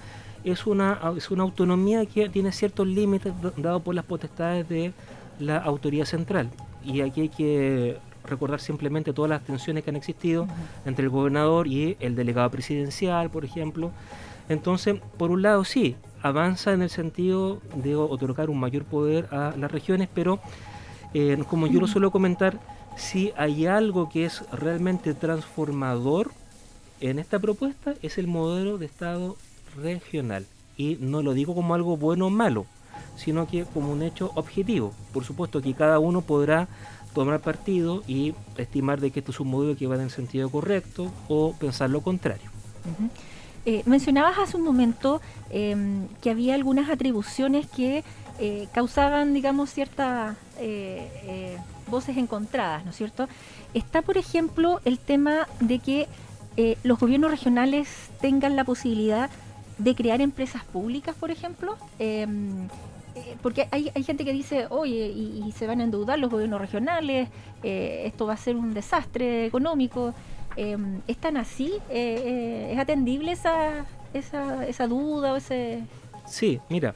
Es 0.45 0.67
una, 0.67 1.01
es 1.17 1.31
una 1.31 1.43
autonomía 1.43 2.05
que 2.05 2.29
tiene 2.29 2.53
ciertos 2.53 2.87
límites 2.87 3.33
dados 3.57 3.83
por 3.83 3.95
las 3.95 4.05
potestades 4.05 4.69
de 4.69 4.93
la 5.39 5.59
autoridad 5.59 6.05
central. 6.05 6.51
Y 6.85 7.01
aquí 7.01 7.23
hay 7.23 7.29
que 7.29 7.99
recordar 8.25 8.61
simplemente 8.61 9.13
todas 9.13 9.29
las 9.29 9.43
tensiones 9.43 9.85
que 9.85 9.91
han 9.91 9.97
existido 9.97 10.47
entre 10.85 11.05
el 11.05 11.11
gobernador 11.11 11.67
y 11.67 11.97
el 12.01 12.15
delegado 12.15 12.51
presidencial, 12.51 13.31
por 13.31 13.45
ejemplo. 13.45 13.91
Entonces, 14.49 15.01
por 15.17 15.31
un 15.31 15.43
lado, 15.43 15.65
sí, 15.65 15.97
avanza 16.23 16.73
en 16.73 16.83
el 16.83 16.91
sentido 16.91 17.61
de 17.75 17.97
otorgar 17.97 18.51
un 18.51 18.59
mayor 18.59 18.85
poder 18.85 19.29
a 19.33 19.55
las 19.57 19.71
regiones, 19.71 20.09
pero 20.13 20.41
eh, 21.15 21.43
como 21.49 21.67
yo 21.67 21.81
lo 21.81 21.87
suelo 21.87 22.11
comentar, 22.11 22.59
si 22.97 23.33
hay 23.37 23.67
algo 23.67 24.09
que 24.09 24.25
es 24.25 24.43
realmente 24.53 25.15
transformador 25.15 26.33
en 27.01 27.19
esta 27.19 27.39
propuesta, 27.39 27.95
es 28.03 28.19
el 28.19 28.27
modelo 28.27 28.79
de 28.79 28.87
Estado 28.87 29.37
regional. 29.77 30.47
Y 30.77 30.99
no 31.01 31.23
lo 31.23 31.35
digo 31.35 31.55
como 31.55 31.75
algo 31.75 31.97
bueno 31.97 32.27
o 32.27 32.31
malo, 32.31 32.67
sino 33.17 33.47
que 33.47 33.65
como 33.65 33.93
un 33.93 34.03
hecho 34.03 34.33
objetivo. 34.35 34.93
Por 35.13 35.25
supuesto 35.25 35.63
que 35.63 35.75
cada 35.75 35.99
uno 35.99 36.23
podrá 36.23 36.69
tomar 37.15 37.41
partido 37.41 38.03
y 38.07 38.35
estimar 38.57 39.01
de 39.01 39.11
que 39.11 39.21
esto 39.21 39.33
es 39.33 39.41
un 39.41 39.49
modelo 39.49 39.77
que 39.77 39.87
va 39.87 39.97
en 39.97 40.03
el 40.03 40.11
sentido 40.11 40.51
correcto 40.51 41.11
o 41.29 41.55
pensar 41.55 41.91
lo 41.91 42.01
contrario. 42.01 42.51
Eh, 43.67 43.83
mencionabas 43.85 44.39
hace 44.39 44.57
un 44.57 44.63
momento 44.63 45.21
em, 45.51 46.09
que 46.23 46.31
había 46.31 46.55
algunas 46.55 46.89
atribuciones 46.89 47.67
que 47.67 48.05
eh, 48.39 48.69
causaban, 48.73 49.35
digamos, 49.35 49.71
ciertas 49.71 50.37
eh, 50.59 51.59
voces 51.89 52.17
encontradas, 52.17 52.85
¿no 52.85 52.91
es 52.91 52.97
cierto? 52.97 53.29
Está, 53.75 54.01
por 54.01 54.17
ejemplo, 54.17 54.81
el 54.85 54.99
tema 54.99 55.47
de 55.61 55.79
que 55.79 56.09
los 56.83 56.99
gobiernos 56.99 57.31
regionales 57.31 57.89
tengan 58.21 58.55
la 58.55 58.65
posibilidad 58.65 59.31
de 59.79 59.95
crear 59.95 60.21
empresas 60.21 60.63
públicas, 60.63 61.17
por 61.19 61.31
ejemplo. 61.31 61.79
Em, 63.15 63.23
eh, 63.23 63.37
porque 63.43 63.69
hay, 63.71 63.91
hay, 63.95 64.03
gente 64.03 64.25
que 64.25 64.33
dice, 64.33 64.67
oye, 64.71 65.09
y, 65.09 65.53
se 65.53 65.67
van 65.67 65.81
a 65.81 65.85
endeudar 65.85 66.19
los 66.19 66.31
gobiernos 66.31 66.61
regionales, 66.61 67.29
eh, 67.63 68.03
esto 68.07 68.27
va 68.27 68.35
a 68.35 68.37
ser 68.37 68.57
un 68.57 68.75
desastre 68.75 69.47
económico. 69.47 70.15
Eh, 70.57 70.77
¿Es 71.07 71.17
tan 71.19 71.37
así? 71.37 71.73
¿Es 71.91 72.79
atendible 72.79 73.33
esa, 73.33 73.87
esa, 74.13 74.67
esa 74.67 74.87
duda 74.87 75.33
o 75.33 75.37
ese...? 75.37 75.85
Sí, 76.27 76.61
mira, 76.69 76.95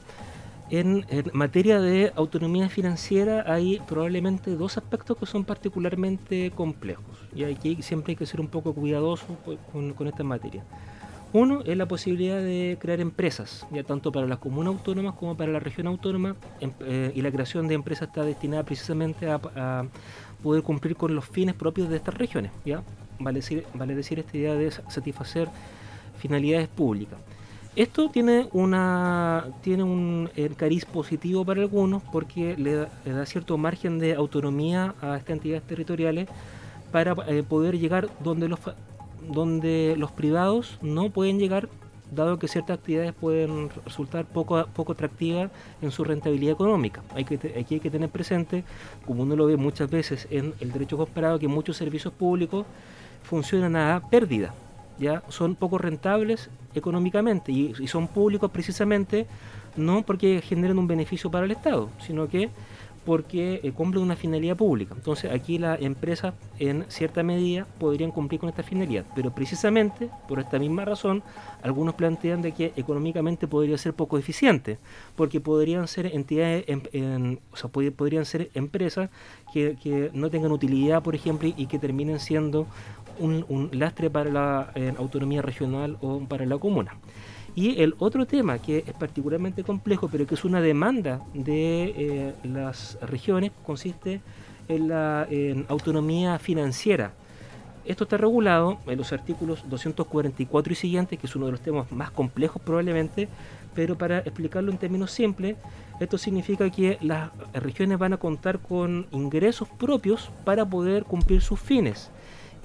en, 0.69 1.05
materia 1.33 1.79
de 1.79 2.11
autonomía 2.15 2.69
financiera 2.69 3.45
hay 3.47 3.79
probablemente 3.87 4.51
dos 4.51 4.77
aspectos 4.77 5.17
que 5.17 5.25
son 5.25 5.45
particularmente 5.45 6.51
complejos 6.51 7.17
y 7.33 7.43
aquí 7.43 7.81
siempre 7.81 8.11
hay 8.11 8.15
que 8.15 8.25
ser 8.25 8.41
un 8.41 8.47
poco 8.47 8.73
cuidadoso 8.73 9.25
con, 9.71 9.93
con 9.93 10.07
esta 10.07 10.23
materia. 10.23 10.63
Uno 11.35 11.63
es 11.65 11.75
la 11.75 11.85
posibilidad 11.85 12.37
de 12.37 12.77
crear 12.79 13.01
empresas, 13.01 13.67
ya 13.69 13.83
tanto 13.83 14.09
para 14.09 14.25
las 14.25 14.37
comunas 14.37 14.73
autónomas 14.73 15.15
como 15.15 15.35
para 15.35 15.51
la 15.51 15.59
región 15.59 15.85
autónoma, 15.85 16.37
em, 16.61 16.71
eh, 16.79 17.11
y 17.13 17.21
la 17.21 17.29
creación 17.29 17.67
de 17.67 17.73
empresas 17.73 18.07
está 18.07 18.23
destinada 18.23 18.63
precisamente 18.63 19.29
a, 19.29 19.83
poder 20.41 20.63
cumplir 20.63 20.95
con 20.95 21.13
los 21.13 21.25
fines 21.25 21.53
propios 21.53 21.89
de 21.89 21.97
estas 21.97 22.13
regiones. 22.13 22.53
Vale 23.19 23.39
decir, 23.39 23.65
vale 23.73 23.95
decir 23.95 24.17
esta 24.17 24.37
idea 24.37 24.53
de 24.53 24.71
satisfacer 24.71 25.49
finalidades 26.19 26.69
públicas. 26.69 27.19
Esto 27.75 28.09
tiene 28.09 28.47
un 28.53 30.29
cariz 30.55 30.85
positivo 30.85 31.43
para 31.43 31.59
algunos 31.59 32.01
porque 32.13 32.55
le 32.55 32.75
da, 33.13 33.25
cierto 33.25 33.57
margen 33.57 33.99
de 33.99 34.13
autonomía 34.13 34.95
a 35.01 35.17
estas 35.17 35.31
entidades 35.31 35.63
territoriales 35.63 36.29
para 36.93 37.13
eh, 37.27 37.43
poder 37.43 37.77
llegar 37.77 38.07
donde 38.23 38.47
los 38.47 38.59
donde 39.29 39.95
los 39.97 40.11
privados 40.11 40.77
no 40.81 41.09
pueden 41.09 41.39
llegar 41.39 41.69
dado 42.11 42.37
que 42.39 42.47
ciertas 42.47 42.77
actividades 42.77 43.13
pueden 43.13 43.69
resultar 43.83 44.25
poco, 44.25 44.65
poco 44.73 44.93
atractivas 44.93 45.51
en 45.81 45.91
su 45.91 46.03
rentabilidad 46.03 46.53
económica. 46.53 47.01
Hay 47.13 47.25
que, 47.25 47.35
aquí 47.59 47.75
hay 47.75 47.79
que 47.79 47.89
tener 47.89 48.09
presente, 48.09 48.63
como 49.05 49.23
uno 49.23 49.35
lo 49.35 49.47
ve 49.47 49.57
muchas 49.57 49.89
veces 49.89 50.27
en 50.29 50.53
el 50.59 50.71
derecho 50.71 50.97
comparado, 50.97 51.39
que 51.39 51.47
muchos 51.47 51.77
servicios 51.77 52.13
públicos 52.13 52.65
funcionan 53.23 53.75
a 53.75 54.01
pérdida, 54.09 54.53
ya 54.99 55.23
son 55.29 55.55
poco 55.55 55.77
rentables 55.77 56.49
económicamente 56.73 57.51
y, 57.51 57.73
y 57.79 57.87
son 57.87 58.07
públicos 58.07 58.51
precisamente 58.51 59.25
no 59.75 60.03
porque 60.03 60.41
generen 60.41 60.77
un 60.77 60.87
beneficio 60.87 61.29
para 61.29 61.45
el 61.45 61.51
Estado, 61.51 61.89
sino 61.99 62.27
que 62.27 62.49
porque 63.05 63.59
eh, 63.63 63.71
cumplen 63.71 64.03
una 64.03 64.15
finalidad 64.15 64.57
pública. 64.57 64.95
Entonces 64.95 65.31
aquí 65.31 65.57
las 65.57 65.81
empresas 65.81 66.33
en 66.59 66.85
cierta 66.89 67.23
medida 67.23 67.67
podrían 67.79 68.11
cumplir 68.11 68.39
con 68.39 68.49
esta 68.49 68.63
finalidad, 68.63 69.05
pero 69.15 69.33
precisamente 69.33 70.09
por 70.27 70.39
esta 70.39 70.59
misma 70.59 70.85
razón 70.85 71.23
algunos 71.61 71.95
plantean 71.95 72.41
de 72.41 72.51
que 72.51 72.73
económicamente 72.75 73.47
podría 73.47 73.77
ser 73.77 73.93
poco 73.93 74.17
eficiente, 74.17 74.77
porque 75.15 75.39
podrían 75.39 75.87
ser 75.87 76.07
entidades, 76.07 76.65
o 77.51 77.55
sea, 77.55 77.69
podrían 77.69 78.25
ser 78.25 78.49
empresas 78.53 79.09
que, 79.53 80.11
no 80.13 80.29
tengan 80.29 80.51
utilidad, 80.51 81.01
por 81.01 81.15
ejemplo, 81.15 81.47
y 81.55 81.65
que 81.67 81.79
terminen 81.79 82.19
siendo 82.19 82.67
un, 83.19 83.69
lastre 83.71 84.09
para 84.09 84.29
la 84.29 84.71
eh, 84.75 84.93
autonomía 84.97 85.41
regional 85.41 85.97
o 86.01 86.19
para 86.19 86.45
la 86.45 86.57
comuna. 86.57 86.97
Y 87.55 87.81
el 87.81 87.95
otro 87.99 88.25
tema 88.25 88.59
que 88.59 88.83
es 88.85 88.93
particularmente 88.93 89.63
complejo, 89.63 90.09
pero 90.11 90.27
que 90.27 90.35
es 90.35 90.43
una 90.43 90.59
demanda 90.59 91.21
de 91.33 91.93
eh, 91.95 92.33
las 92.43 92.97
regiones, 93.01 93.51
consiste 93.65 94.21
en 94.67 94.89
la 94.89 95.27
autonomía 95.69 96.37
financiera. 96.37 97.13
Esto 97.85 98.05
está 98.05 98.17
regulado 98.17 98.79
en 98.87 98.97
los 98.97 99.13
artículos 99.13 99.63
244 99.69 100.73
y 100.73 100.75
siguientes, 100.75 101.19
que 101.19 101.27
es 101.27 101.35
uno 101.35 101.45
de 101.45 101.51
los 101.51 101.61
temas 101.61 101.91
más 101.91 102.09
complejos 102.09 102.61
probablemente, 102.61 103.29
pero 103.75 103.95
para 103.95 104.19
explicarlo 104.19 104.71
en 104.71 104.79
términos 104.79 105.11
simples, 105.11 105.55
esto 105.99 106.17
significa 106.17 106.69
que 106.71 106.97
las 107.01 107.29
regiones 107.53 107.99
van 107.99 108.13
a 108.13 108.17
contar 108.17 108.59
con 108.59 109.05
ingresos 109.11 109.69
propios 109.69 110.31
para 110.43 110.65
poder 110.67 111.03
cumplir 111.03 111.41
sus 111.41 111.59
fines 111.59 112.09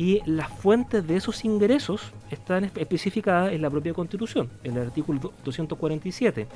y 0.00 0.22
las 0.24 0.48
fuentes 0.48 1.06
de 1.06 1.16
esos 1.16 1.44
ingresos 1.44 2.00
están 2.30 2.64
especificadas 2.64 3.52
en 3.52 3.60
la 3.60 3.68
propia 3.68 3.92
Constitución, 3.92 4.48
en 4.64 4.78
el 4.78 4.86
artículo 4.86 5.34
247. 5.44 6.46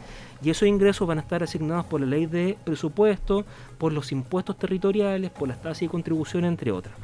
Y 0.43 0.49
esos 0.49 0.67
ingresos 0.67 1.07
van 1.07 1.19
a 1.19 1.21
estar 1.21 1.43
asignados 1.43 1.85
por 1.85 2.01
la 2.01 2.07
ley 2.07 2.25
de 2.25 2.57
presupuesto, 2.65 3.45
por 3.77 3.93
los 3.93 4.13
impuestos 4.13 4.57
territoriales, 4.57 5.31
por 5.31 5.47
las 5.47 5.61
tasas 5.61 5.83
y 5.83 5.89
contribuciones, 5.89 6.49
entre 6.49 6.73
otras. 6.73 6.95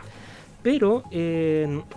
Pero 0.63 1.03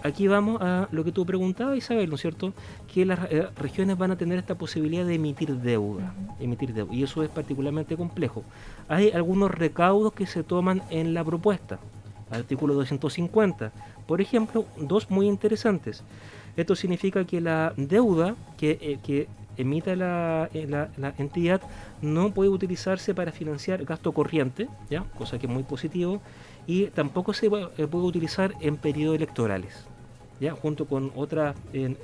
aquí 0.04 0.28
vamos 0.28 0.62
a 0.62 0.90
lo 0.92 1.06
que 1.06 1.14
tú 1.14 1.26
preguntabas, 1.26 1.78
Isabel, 1.78 2.10
¿no 2.10 2.16
es 2.16 2.22
cierto? 2.22 2.54
Que 2.94 3.06
las 3.06 3.32
eh, 3.32 3.48
regiones 3.56 3.98
van 3.98 4.12
a 4.12 4.18
tener 4.18 4.40
esta 4.40 4.56
posibilidad 4.56 5.06
de 5.06 5.16
emitir 5.16 5.56
deuda, 5.56 6.14
emitir 6.42 6.74
deuda, 6.74 6.94
y 6.94 7.04
eso 7.04 7.24
es 7.24 7.30
particularmente 7.30 7.96
complejo. 7.96 8.44
Hay 8.90 9.10
algunos 9.12 9.52
recaudos 9.52 10.12
que 10.12 10.26
se 10.26 10.44
toman 10.44 10.82
en 10.90 11.14
la 11.14 11.24
propuesta, 11.24 11.80
artículo 12.34 12.74
250, 12.74 13.72
por 14.08 14.22
ejemplo, 14.22 14.66
dos 14.78 15.10
muy 15.10 15.28
interesantes. 15.28 16.04
Esto 16.56 16.75
significa 16.75 17.25
que 17.25 17.42
la 17.42 17.74
deuda 17.78 18.36
que, 18.58 19.00
eh, 19.08 19.28
emita 19.58 19.94
eh, 19.94 20.68
la, 20.68 21.13
entidad 21.18 21.62
no 22.02 22.32
puede 22.32 22.50
utilizarse 22.50 23.13
para 23.13 23.32
financiar 23.32 23.86
gasto 23.86 24.12
corriente, 24.12 24.68
¿ya? 24.90 25.04
cosa 25.18 25.40
que 25.40 25.48
es 25.48 25.52
muy 25.52 25.63
positivo, 25.63 26.22
y 26.68 26.88
tampoco 26.88 27.34
se 27.34 27.50
puede, 27.50 27.68
eh, 27.78 27.88
utilizar 27.92 28.54
en 28.62 28.78
periodos 28.78 29.16
electorales, 29.16 29.86
¿ya? 30.40 30.54
junto 30.54 30.86
con 30.86 31.12
otros 31.16 31.56
em, 31.74 31.96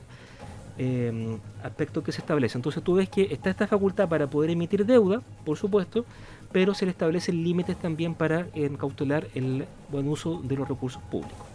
aspectos 1.61 2.03
que 2.03 2.11
se 2.11 2.21
establecen. 2.21 2.59
Entonces 2.59 2.81
tú 2.81 2.95
ves 2.95 3.09
que 3.09 3.23
está 3.31 3.49
esta 3.49 3.67
facultad 3.67 4.07
para 4.07 4.27
poder 4.27 4.51
emitir 4.51 4.85
deuda, 4.85 5.21
por 5.43 5.57
supuesto, 5.57 6.05
pero 6.51 6.73
se 6.73 6.85
le 6.85 6.91
establecen 6.91 7.43
límites 7.43 7.77
también 7.77 8.15
para 8.15 8.47
encautelar 8.53 9.27
el 9.35 9.65
buen 9.91 10.07
uso 10.07 10.41
de 10.43 10.55
los 10.55 10.67
recursos 10.67 11.01
públicos. 11.03 11.45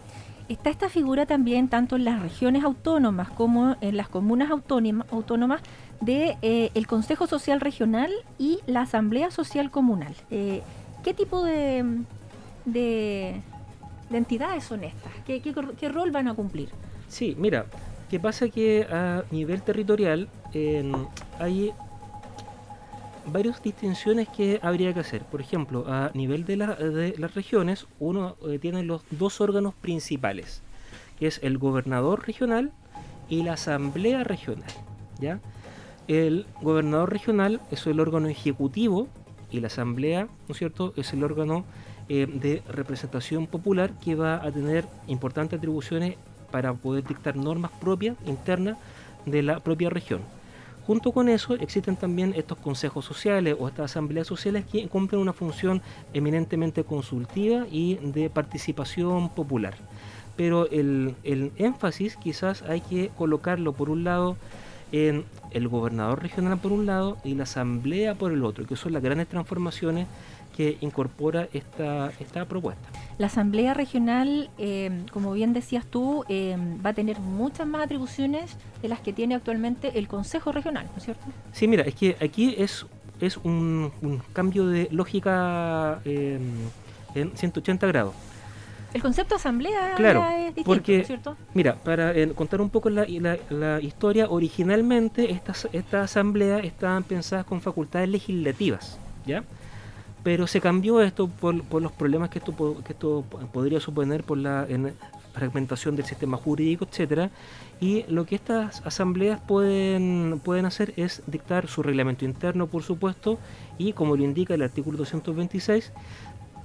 Está 0.49 0.69
esta 0.69 0.91
figura 0.91 1.25
también 1.25 1.69
tanto 1.69 1.97
en 1.97 2.05
las 2.05 2.21
regiones 2.21 2.65
autónomas 2.65 3.31
como 3.31 3.77
en 3.81 3.97
las 3.97 4.09
comunas 4.09 4.51
autónomas 4.51 5.63
de 6.03 6.37
eh, 6.43 6.71
el 6.75 6.87
Consejo 6.87 7.27
Social 7.27 7.61
Regional 7.63 8.11
y 8.39 8.59
la 8.67 8.83
Asamblea 8.83 9.31
Social 9.31 9.71
Comunal. 9.71 10.15
Eh, 10.31 10.61
¿Qué 11.03 11.15
tipo 11.15 11.43
de, 11.43 12.03
de, 12.67 13.41
entidades 14.13 14.65
son 14.65 14.85
estas? 14.85 15.13
¿Qué, 15.27 15.41
¿Qué, 15.41 15.89
rol 15.89 16.11
van 16.11 16.29
a 16.29 16.35
cumplir? 16.35 16.69
Sí, 17.09 17.35
mira, 17.39 17.65
¿qué 18.11 18.21
pasa 18.21 18.49
que 18.49 18.87
a 18.91 19.25
nivel 19.31 19.63
territorial 19.63 20.29
hay 21.39 21.73
varias 23.27 23.63
distinciones 23.63 24.29
que 24.29 24.59
habría 24.63 24.93
que 24.93 25.01
hacer. 25.01 25.23
Por 25.23 25.41
ejemplo, 25.41 25.85
a 25.89 26.11
nivel 26.15 26.45
de, 26.45 26.57
las 26.57 27.35
regiones, 27.35 27.87
uno 27.99 28.37
eh, 28.47 28.59
tiene 28.59 28.83
los 28.83 29.03
dos 29.11 29.41
órganos 29.41 29.75
principales, 29.75 30.63
que 31.19 31.27
es 31.27 31.41
el 31.43 31.59
gobernador 31.59 32.27
regional 32.27 32.73
y 33.29 33.43
la 33.43 33.55
asamblea 33.55 34.25
regional. 34.25 34.71
¿ya? 35.21 35.41
El 36.09 36.47
gobernador 36.61 37.11
regional 37.11 37.61
es 37.71 37.87
el 37.87 38.01
órgano 38.01 38.29
ejecutivo 38.29 39.09
y 39.51 39.61
la 39.61 39.69
asamblea, 39.69 40.25
¿no 40.49 40.53
es 40.53 40.59
cierto?, 40.59 40.93
es 40.97 41.13
el 41.13 41.25
órgano 41.25 41.65
eh, 42.09 42.27
de 42.27 42.63
representación 42.69 43.47
popular 43.47 43.93
que 44.01 44.15
va 44.15 44.45
a 44.45 44.51
tener 44.51 44.85
importantes 45.07 45.59
atribuciones 45.59 46.17
para 46.51 46.75
poder 46.75 47.05
dictar 47.05 47.37
normas 47.37 47.71
propias, 47.81 48.17
internas 48.27 48.77
de 49.25 49.43
la 49.43 49.61
propia 49.61 49.91
región. 49.91 50.21
Junto 50.87 51.13
con 51.13 51.31
eso 51.31 51.55
existen 51.55 51.97
también 51.97 52.35
estos 52.37 52.59
consejos 52.59 53.07
sociales 53.07 53.57
o 53.59 53.69
estas 53.69 53.91
asambleas 53.91 54.27
sociales 54.27 54.67
que 54.71 54.87
cumplen 54.89 55.21
una 55.21 55.33
función 55.33 55.81
eminentemente 56.13 56.85
consultiva 56.85 57.67
y 57.71 57.95
de 57.97 58.29
participación 58.29 59.31
popular. 59.31 59.75
Pero 60.37 60.69
el, 60.71 61.15
el 61.23 61.53
énfasis 61.57 62.17
quizás 62.17 62.63
hay 62.63 62.83
que 62.83 63.11
colocarlo 63.17 63.73
por 63.73 63.89
un 63.89 64.05
lado 64.05 64.37
en 64.93 65.25
el 65.51 65.69
gobernador 65.69 66.23
regional 66.23 66.59
por 66.59 66.73
un 66.73 66.87
lado 66.87 67.17
y 67.25 67.35
la 67.35 67.45
asamblea 67.45 68.15
por 68.15 68.33
el 68.33 68.45
otro, 68.45 68.67
que 68.67 68.77
son 68.77 68.93
las 68.93 69.03
grandes 69.03 69.29
transformaciones 69.29 70.07
que 70.57 70.79
incorpora 70.81 71.49
esta, 71.53 72.13
esta 72.21 72.45
propuesta. 72.45 72.89
La 73.19 73.27
Asamblea 73.27 73.75
Regional, 73.75 74.51
eh, 74.59 75.05
como 75.13 75.33
bien 75.33 75.53
decías 75.53 75.85
tú, 75.87 76.25
eh, 76.29 76.57
va 76.85 76.91
a 76.91 76.95
tener 76.95 77.19
muchas 77.21 77.67
más 77.67 77.85
atribuciones 77.85 78.57
de 78.83 78.89
las 78.89 79.01
que 79.01 79.13
tiene 79.13 79.35
actualmente 79.35 79.99
el 79.99 80.09
Consejo 80.09 80.53
Regional, 80.53 80.87
¿no 80.87 80.99
es 80.99 81.05
cierto? 81.05 81.25
Sí, 81.53 81.69
mira, 81.69 81.85
es 81.85 81.95
que 81.95 82.17
aquí 82.21 82.55
es, 82.59 82.87
es 83.21 83.37
un, 83.39 83.93
cambio 84.33 84.67
de 84.67 84.89
lógica 84.91 86.01
eh, 86.05 86.39
en 87.15 87.37
180 87.37 87.87
grados. 87.87 88.15
El 88.93 89.03
concepto 89.03 89.35
asamblea 89.35 89.95
claro, 89.97 90.25
es 90.25 90.55
distinto, 90.55 90.67
porque, 90.67 90.95
¿no 90.95 91.01
es 91.01 91.07
cierto? 91.09 91.37
Mira, 91.53 91.75
para 91.75 92.15
contar 92.35 92.61
un 92.61 92.71
poco 92.71 92.91
la, 92.91 93.05
la, 93.51 93.81
historia, 93.81 94.29
originalmente 94.31 95.33
estas, 95.33 95.69
estas 95.73 96.13
asambleas 96.13 96.65
estaban 96.65 97.03
pensadas 97.03 97.45
con 97.45 97.61
facultades 97.61 98.09
legislativas, 98.09 99.01
¿ya? 99.27 99.43
Pero 100.25 100.47
se 100.47 100.61
cambió 100.61 101.01
esto 101.03 101.29
por, 101.29 101.55
los 101.81 101.93
problemas 101.93 102.31
que 102.31 102.41
esto, 102.41 102.83
que 102.83 102.93
esto 102.95 103.25
podría 103.53 103.79
suponer 103.79 104.25
por 104.25 104.39
la 104.39 104.67
fragmentación 105.35 105.97
del 105.97 106.07
sistema 106.07 106.37
jurídico, 106.37 106.87
etcétera, 106.91 107.31
y 107.81 108.05
lo 108.09 108.25
que 108.25 108.37
estas 108.37 108.85
asambleas 108.87 109.41
pueden, 109.41 110.41
pueden 110.43 110.65
hacer 110.65 110.95
es 110.97 111.23
dictar 111.27 111.69
su 111.69 111.83
reglamento 111.83 112.25
interno, 112.25 112.69
por 112.69 112.83
supuesto, 112.83 113.39
y 113.77 113.93
como 113.93 114.17
lo 114.17 114.25
indica 114.25 114.55
el 114.55 114.63
artículo 114.63 114.97
226, 114.97 115.93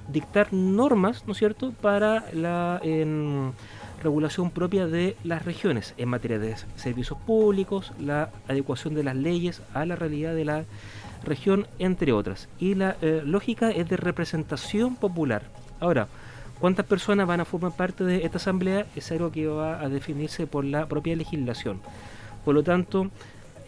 dictar 0.07 0.53
normas, 0.53 1.25
¿no 1.27 1.33
es 1.33 1.39
cierto?, 1.39 1.73
para 1.81 2.25
la 2.31 2.81
regulación 4.01 4.51
propia 4.51 4.87
de 4.87 5.17
las 5.23 5.43
regiones 5.43 5.93
en 5.97 6.09
materia 6.09 6.39
de 6.39 6.55
servicios 6.77 7.17
públicos, 7.19 7.91
la 7.99 8.29
adecuación 8.47 8.93
de 8.93 9.03
las 9.03 9.15
leyes 9.15 9.61
a 9.73 9.85
la 9.85 9.97
realidad 9.97 10.33
de 10.33 10.45
la 10.45 10.63
región, 11.23 11.67
entre 11.79 12.11
otras. 12.11 12.47
Y 12.59 12.75
la 12.75 12.97
eh, 13.01 13.21
lógica 13.25 13.71
es 13.71 13.87
de 13.89 13.97
representación 13.97 14.95
popular. 14.95 15.43
Ahora, 15.79 16.07
¿cuántas 16.59 16.85
personas 16.85 17.27
van 17.27 17.39
a 17.39 17.45
formar 17.45 17.73
parte 17.73 18.03
de 18.03 18.25
esta 18.25 18.37
asamblea? 18.37 18.85
Es 18.95 19.11
algo 19.11 19.31
que 19.31 19.47
va 19.47 19.81
a 19.81 19.89
definirse 19.89 20.47
por 20.47 20.65
la 20.65 20.87
propia 20.87 21.15
legislación. 21.15 21.81
Por 22.45 22.55
lo 22.55 22.63
tanto, 22.63 23.09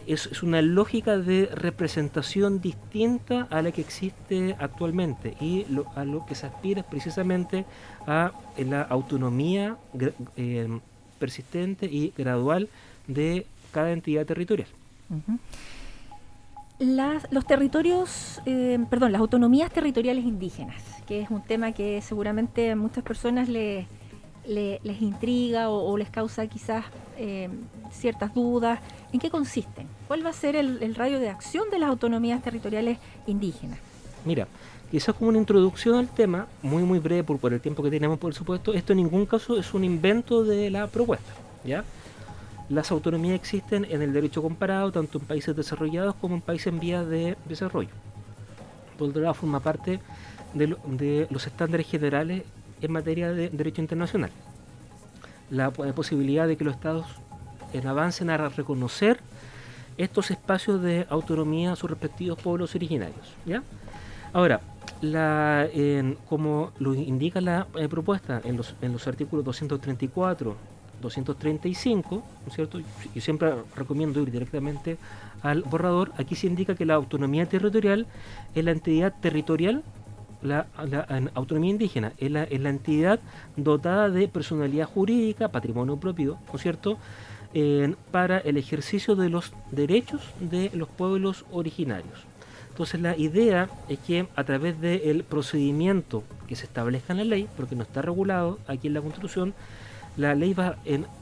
es, 0.06 0.42
una 0.42 0.62
lógica 0.62 1.18
de 1.18 1.48
representación 1.54 2.60
distinta 2.60 3.46
a 3.50 3.62
la 3.62 3.72
que 3.72 3.80
existe 3.80 4.56
actualmente 4.58 5.36
y 5.40 5.66
a 5.94 6.04
lo 6.04 6.26
que 6.26 6.34
se 6.34 6.46
aspira 6.46 6.80
es 6.80 6.86
precisamente 6.86 7.64
a 8.06 8.32
la 8.58 8.82
autonomía 8.82 9.76
eh, 10.36 10.68
persistente 11.18 11.86
y 11.86 12.12
gradual 12.16 12.68
de 13.06 13.46
cada 13.72 13.92
entidad 13.92 14.26
territorial 14.26 14.68
los 16.82 17.46
territorios, 17.46 18.40
eh, 18.44 18.78
perdón, 18.90 19.12
las 19.12 19.20
autonomías 19.20 19.70
territoriales 19.70 20.24
indígenas, 20.24 20.82
que 21.06 21.20
es 21.20 21.30
un 21.30 21.42
tema 21.42 21.72
que 21.72 22.00
seguramente 22.02 22.70
a 22.70 22.76
muchas 22.76 23.04
personas 23.04 23.48
les 23.48 23.86
intriga 25.00 25.70
o, 25.70 25.96
les 25.96 26.10
causa 26.10 26.46
quizás 26.46 26.84
eh, 27.16 27.48
ciertas 27.92 28.34
dudas. 28.34 28.80
¿En 29.12 29.20
qué 29.20 29.30
consisten? 29.30 29.86
¿Cuál 30.08 30.24
va 30.24 30.30
a 30.30 30.32
ser 30.32 30.56
el, 30.56 30.94
radio 30.94 31.20
de 31.20 31.28
acción 31.28 31.70
de 31.70 31.78
las 31.78 31.88
autonomías 31.88 32.42
territoriales 32.42 32.98
indígenas? 33.26 33.78
Mira, 34.24 34.48
quizás 34.90 35.14
como 35.14 35.28
una 35.28 35.38
introducción 35.38 35.96
al 35.96 36.08
tema, 36.08 36.46
muy 36.62 36.82
muy 36.82 36.98
breve 36.98 37.22
por, 37.22 37.38
por 37.38 37.52
el 37.52 37.60
tiempo 37.60 37.82
que 37.82 37.90
tenemos, 37.90 38.18
por 38.18 38.34
supuesto, 38.34 38.72
esto 38.74 38.92
en 38.92 38.98
ningún 38.98 39.26
caso 39.26 39.56
es 39.56 39.72
un 39.74 39.84
invento 39.84 40.42
de 40.44 40.70
la 40.70 40.86
propuesta, 40.88 41.32
¿ya? 41.64 41.84
Las 42.72 42.90
autonomías 42.90 43.34
existen 43.34 43.86
en 43.90 44.00
el 44.00 44.14
derecho 44.14 44.40
comparado, 44.40 44.90
tanto 44.90 45.18
en 45.18 45.26
países 45.26 45.54
desarrollados 45.54 46.14
como 46.14 46.36
en 46.36 46.40
países 46.40 46.68
en 46.68 46.80
vías 46.80 47.06
de 47.06 47.36
desarrollo. 47.44 47.90
Por 48.96 49.10
otro 49.10 49.34
forma 49.34 49.60
parte 49.60 50.00
de, 50.54 51.26
los 51.28 51.46
estándares 51.46 51.86
generales 51.86 52.44
en 52.80 52.90
materia 52.90 53.30
de 53.30 53.50
derecho 53.50 53.82
internacional. 53.82 54.30
La, 55.50 55.70
posibilidad 55.70 56.48
de 56.48 56.56
que 56.56 56.64
los 56.64 56.72
estados 56.72 57.04
avancen 57.84 58.30
a 58.30 58.38
reconocer 58.38 59.20
estos 59.98 60.30
espacios 60.30 60.80
de 60.80 61.06
autonomía 61.10 61.72
a 61.72 61.76
sus 61.76 61.90
respectivos 61.90 62.40
pueblos 62.40 62.74
originarios. 62.74 63.34
¿ya? 63.44 63.62
Ahora, 64.32 64.62
como 66.26 66.72
lo 66.78 66.94
indica 66.94 67.42
la 67.42 67.66
eh, 67.74 67.86
propuesta 67.86 68.40
en 68.44 68.56
los, 68.56 68.74
en 68.80 68.92
los 68.94 69.06
artículos 69.06 69.44
234 69.44 70.71
235, 71.02 72.16
¿no 72.16 72.22
es 72.48 72.54
cierto? 72.54 72.80
Yo 73.14 73.20
siempre 73.20 73.52
recomiendo 73.76 74.22
ir 74.22 74.30
directamente 74.30 74.96
al 75.42 75.62
borrador. 75.62 76.12
Aquí 76.16 76.34
se 76.34 76.46
indica 76.46 76.74
que 76.74 76.86
la 76.86 76.94
autonomía 76.94 77.46
territorial 77.46 78.06
es 78.54 78.64
la 78.64 78.70
entidad 78.70 79.12
territorial, 79.20 79.82
la, 80.42 80.66
autonomía 81.34 81.70
indígena 81.70 82.12
es 82.18 82.30
la, 82.30 82.44
entidad 82.44 83.20
dotada 83.56 84.08
de 84.08 84.26
personalidad 84.26 84.86
jurídica, 84.86 85.48
patrimonio 85.48 85.98
propio, 85.98 86.38
¿no 86.48 86.54
es 86.54 86.62
cierto? 86.62 86.98
para 88.10 88.38
el 88.38 88.56
ejercicio 88.56 89.14
de 89.14 89.28
los 89.28 89.52
derechos 89.70 90.22
de 90.40 90.70
los 90.72 90.88
pueblos 90.88 91.44
originarios. 91.52 92.24
Entonces 92.70 93.02
la 93.02 93.14
idea 93.18 93.68
es 93.90 93.98
que 93.98 94.26
a 94.34 94.44
través 94.44 94.80
del 94.80 95.24
procedimiento 95.24 96.24
que 96.48 96.56
se 96.56 96.64
establezca 96.64 97.12
en 97.12 97.18
la 97.18 97.24
ley, 97.24 97.46
porque 97.54 97.76
no 97.76 97.82
está 97.82 98.00
regulado 98.00 98.58
aquí 98.66 98.86
en 98.86 98.94
la 98.94 99.02
Constitución, 99.02 99.52
la 100.16 100.34
ley 100.34 100.52
va, 100.52 100.76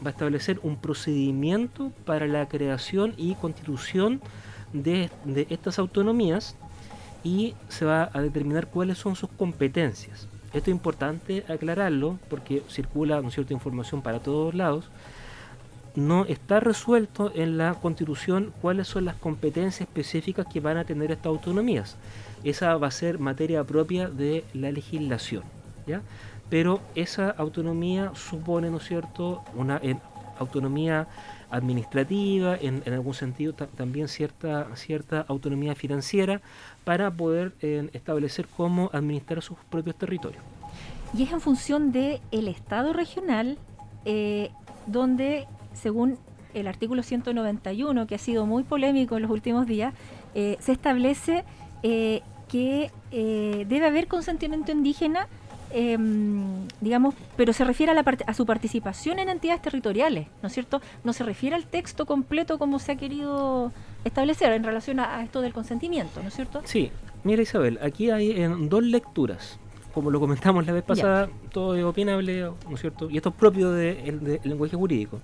a 0.05 0.09
establecer 0.09 0.61
un 0.63 0.77
procedimiento 0.77 1.93
para 2.05 2.27
la 2.27 2.49
creación 2.49 3.15
y 3.17 3.35
constitución 3.35 4.21
de, 4.73 5.11
estas 5.51 5.79
autonomías 5.79 6.57
y 7.23 7.55
se 7.69 7.85
va 7.85 8.11
a 8.13 8.21
determinar 8.21 8.69
cuáles 8.69 8.99
son 8.99 9.17
sus 9.17 9.31
competencias. 9.31 10.27
Esto 10.53 10.71
es 10.71 10.77
importante 10.77 11.45
aclararlo 11.49 12.19
porque 12.29 12.63
circula 12.69 13.21
¿no 13.21 13.31
cierta 13.31 13.53
información 13.53 14.03
para 14.03 14.19
todos 14.19 14.55
lados. 14.55 14.87
No 15.95 16.25
está 16.25 16.61
resuelto 16.61 17.33
en 17.35 17.59
la 17.59 17.75
constitución 17.75 18.53
cuáles 18.61 18.89
son 18.89 19.05
las 19.05 19.17
competencias 19.17 19.89
específicas 19.89 20.47
que 20.53 20.61
van 20.61 20.77
a 20.77 20.85
tener 20.85 21.11
estas 21.11 21.27
autonomías. 21.27 21.97
Esa 22.43 22.77
va 22.77 22.89
a 22.89 22.93
ser 22.93 23.19
materia 23.19 23.63
propia 23.65 24.09
de 24.09 24.45
la 24.55 24.71
legislación. 24.71 25.43
¿ya? 25.87 26.01
Pero 26.51 26.81
esa 26.95 27.31
autonomía 27.31 28.13
supone, 28.15 28.71
¿no 28.71 28.77
es 28.77 28.85
cierto?, 28.85 29.43
una 29.55 29.81
autonomía 30.39 31.07
administrativa, 31.51 32.57
en, 32.61 32.83
algún 32.93 33.15
sentido 33.15 33.55
también 33.55 34.09
cierta, 34.09 34.69
cierta 34.77 35.25
autonomía 35.29 35.75
financiera 35.75 36.41
para 36.85 37.11
poder 37.11 37.55
establecer 37.93 38.47
cómo 38.57 38.91
administrar 38.93 39.43
sus 39.43 39.59
propios 39.71 39.97
territorios. 39.97 40.43
Y 41.17 41.25
es 41.25 41.33
en 41.33 41.41
función 41.41 41.93
del 41.93 42.21
el 42.31 42.49
Estado 42.49 42.93
regional, 42.93 43.59
eh, 44.05 44.51
donde, 44.87 45.47
según 45.75 46.19
el 46.55 46.69
artículo 46.69 47.03
191, 47.03 48.07
que 48.07 48.15
ha 48.15 48.19
sido 48.19 48.47
muy 48.47 48.63
polémico 48.63 49.17
en 49.17 49.23
los 49.23 49.31
últimos 49.31 49.67
días, 49.67 49.93
eh, 50.35 50.57
se 50.61 50.73
establece 50.73 51.45
eh, 51.83 52.23
que 52.49 52.91
debe 53.11 53.87
haber 53.87 54.09
consentimiento 54.09 54.73
indígena 54.73 55.29
Em, 55.73 56.67
digamos, 56.81 57.15
pero 57.37 57.53
se 57.53 57.65
refiere 57.65 57.93
a, 57.93 57.95
la 57.95 58.05
a 58.27 58.35
su 58.35 58.45
participación 58.45 59.21
en 59.21 59.29
entidades 59.29 59.63
territoriales, 59.63 60.27
¿no 60.43 60.49
es 60.49 60.53
cierto? 60.53 60.81
No 61.05 61.13
se 61.13 61.23
refiere 61.23 61.55
al 61.55 61.65
texto 61.65 62.07
completo 62.07 62.59
como 62.59 62.81
se 62.81 62.93
ha 62.93 62.97
querido 62.97 63.73
establecer 64.05 64.53
en 64.53 64.65
relación 64.65 64.99
a, 64.99 65.23
esto 65.23 65.41
del 65.41 65.53
consentimiento, 65.53 66.23
¿no 66.23 66.29
es 66.29 66.35
cierto? 66.35 66.63
Sí, 66.65 66.91
mira 67.23 67.43
Isabel, 67.43 67.79
aquí 67.83 68.11
hay 68.11 68.33
en 68.33 68.69
dos 68.69 68.83
lecturas, 68.83 69.61
como 69.95 70.11
lo 70.11 70.19
comentamos 70.19 70.67
la 70.67 70.73
vez 70.73 70.83
pasada, 70.83 71.29
todo 71.53 71.77
es 71.77 71.85
opinable, 71.85 72.41
¿no 72.41 72.75
es 72.75 72.81
cierto? 72.81 73.09
Y 73.09 73.17
esto 73.17 73.29
es 73.29 73.35
propio 73.37 73.71
del 73.71 74.41
lenguaje 74.43 74.77
jurídico. 74.77 75.21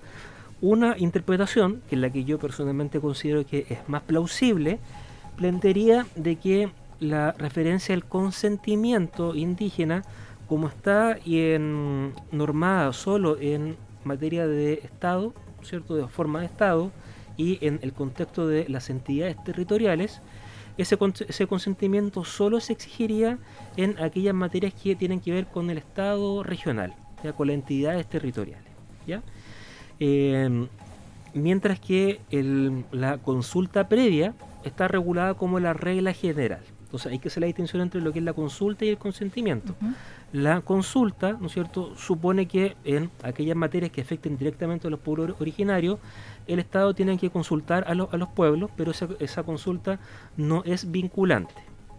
Una 0.60 0.96
interpretación, 0.96 1.82
que 1.88 1.96
es 1.96 2.00
la 2.00 2.10
que 2.10 2.24
yo 2.24 2.38
personalmente 2.38 3.00
considero 3.00 3.44
que 3.44 3.66
es 3.68 3.88
más 3.88 4.02
plausible, 4.02 4.78
plantearía 5.36 6.06
de 6.14 6.36
que 6.36 6.70
la 7.00 7.32
referencia 7.32 7.94
al 7.94 8.04
consentimiento 8.04 9.34
indígena 9.34 10.02
como 10.48 10.68
está 10.68 11.18
y 11.24 11.40
en, 11.50 12.14
normada 12.30 12.92
solo 12.92 13.36
en 13.40 13.76
materia 14.04 14.46
de 14.46 14.74
Estado, 14.74 15.34
¿cierto? 15.62 15.96
de 15.96 16.06
forma 16.08 16.40
de 16.40 16.46
Estado, 16.46 16.92
y 17.36 17.58
en 17.66 17.78
el 17.82 17.92
contexto 17.92 18.46
de 18.46 18.68
las 18.68 18.88
entidades 18.88 19.42
territoriales, 19.44 20.22
ese, 20.78 21.46
consentimiento 21.46 22.24
solo 22.24 22.60
se 22.60 22.72
exigiría 22.72 23.38
en 23.76 23.98
aquellas 23.98 24.34
materias 24.34 24.74
que 24.74 24.94
tienen 24.94 25.20
que 25.20 25.32
ver 25.32 25.46
con 25.46 25.70
el 25.70 25.78
Estado 25.78 26.42
regional, 26.42 26.94
¿ya? 27.22 27.32
con 27.32 27.48
las 27.48 27.54
entidades 27.54 28.06
territoriales. 28.06 28.70
¿ya? 29.06 29.22
Em, 29.98 30.68
mientras 31.34 31.80
que 31.80 32.20
la 32.92 33.18
consulta 33.18 33.88
previa 33.88 34.34
está 34.64 34.88
regulada 34.88 35.34
como 35.34 35.60
la 35.60 35.72
regla 35.72 36.12
general. 36.12 36.60
Entonces 36.86 37.10
hay 37.10 37.18
que 37.18 37.28
hacer 37.28 37.40
la 37.40 37.48
distinción 37.48 37.82
entre 37.82 38.00
lo 38.00 38.12
que 38.12 38.20
es 38.20 38.24
la 38.24 38.32
consulta 38.32 38.84
y 38.84 38.90
el 38.90 38.96
consentimiento. 38.96 39.74
La 40.32 40.60
consulta, 40.60 41.32
¿no 41.32 41.48
es 41.48 41.52
cierto?, 41.52 41.96
supone 41.96 42.46
que 42.46 42.76
en 42.84 43.10
aquellas 43.24 43.56
materias 43.56 43.90
que 43.90 44.00
afecten 44.00 44.38
directamente 44.38 44.86
a 44.86 44.90
los 44.90 45.00
pueblos 45.00 45.34
originarios, 45.40 45.98
el 46.46 46.60
Estado 46.60 46.94
tiene 46.94 47.18
que 47.18 47.28
consultar 47.28 47.84
a, 47.88 47.90
a 47.90 48.16
los 48.16 48.28
pueblos, 48.28 48.70
pero 48.76 48.92
esa, 48.92 49.08
esa 49.18 49.42
consulta 49.42 49.98
no 50.36 50.62
es 50.64 50.90
vinculante. 50.90 51.54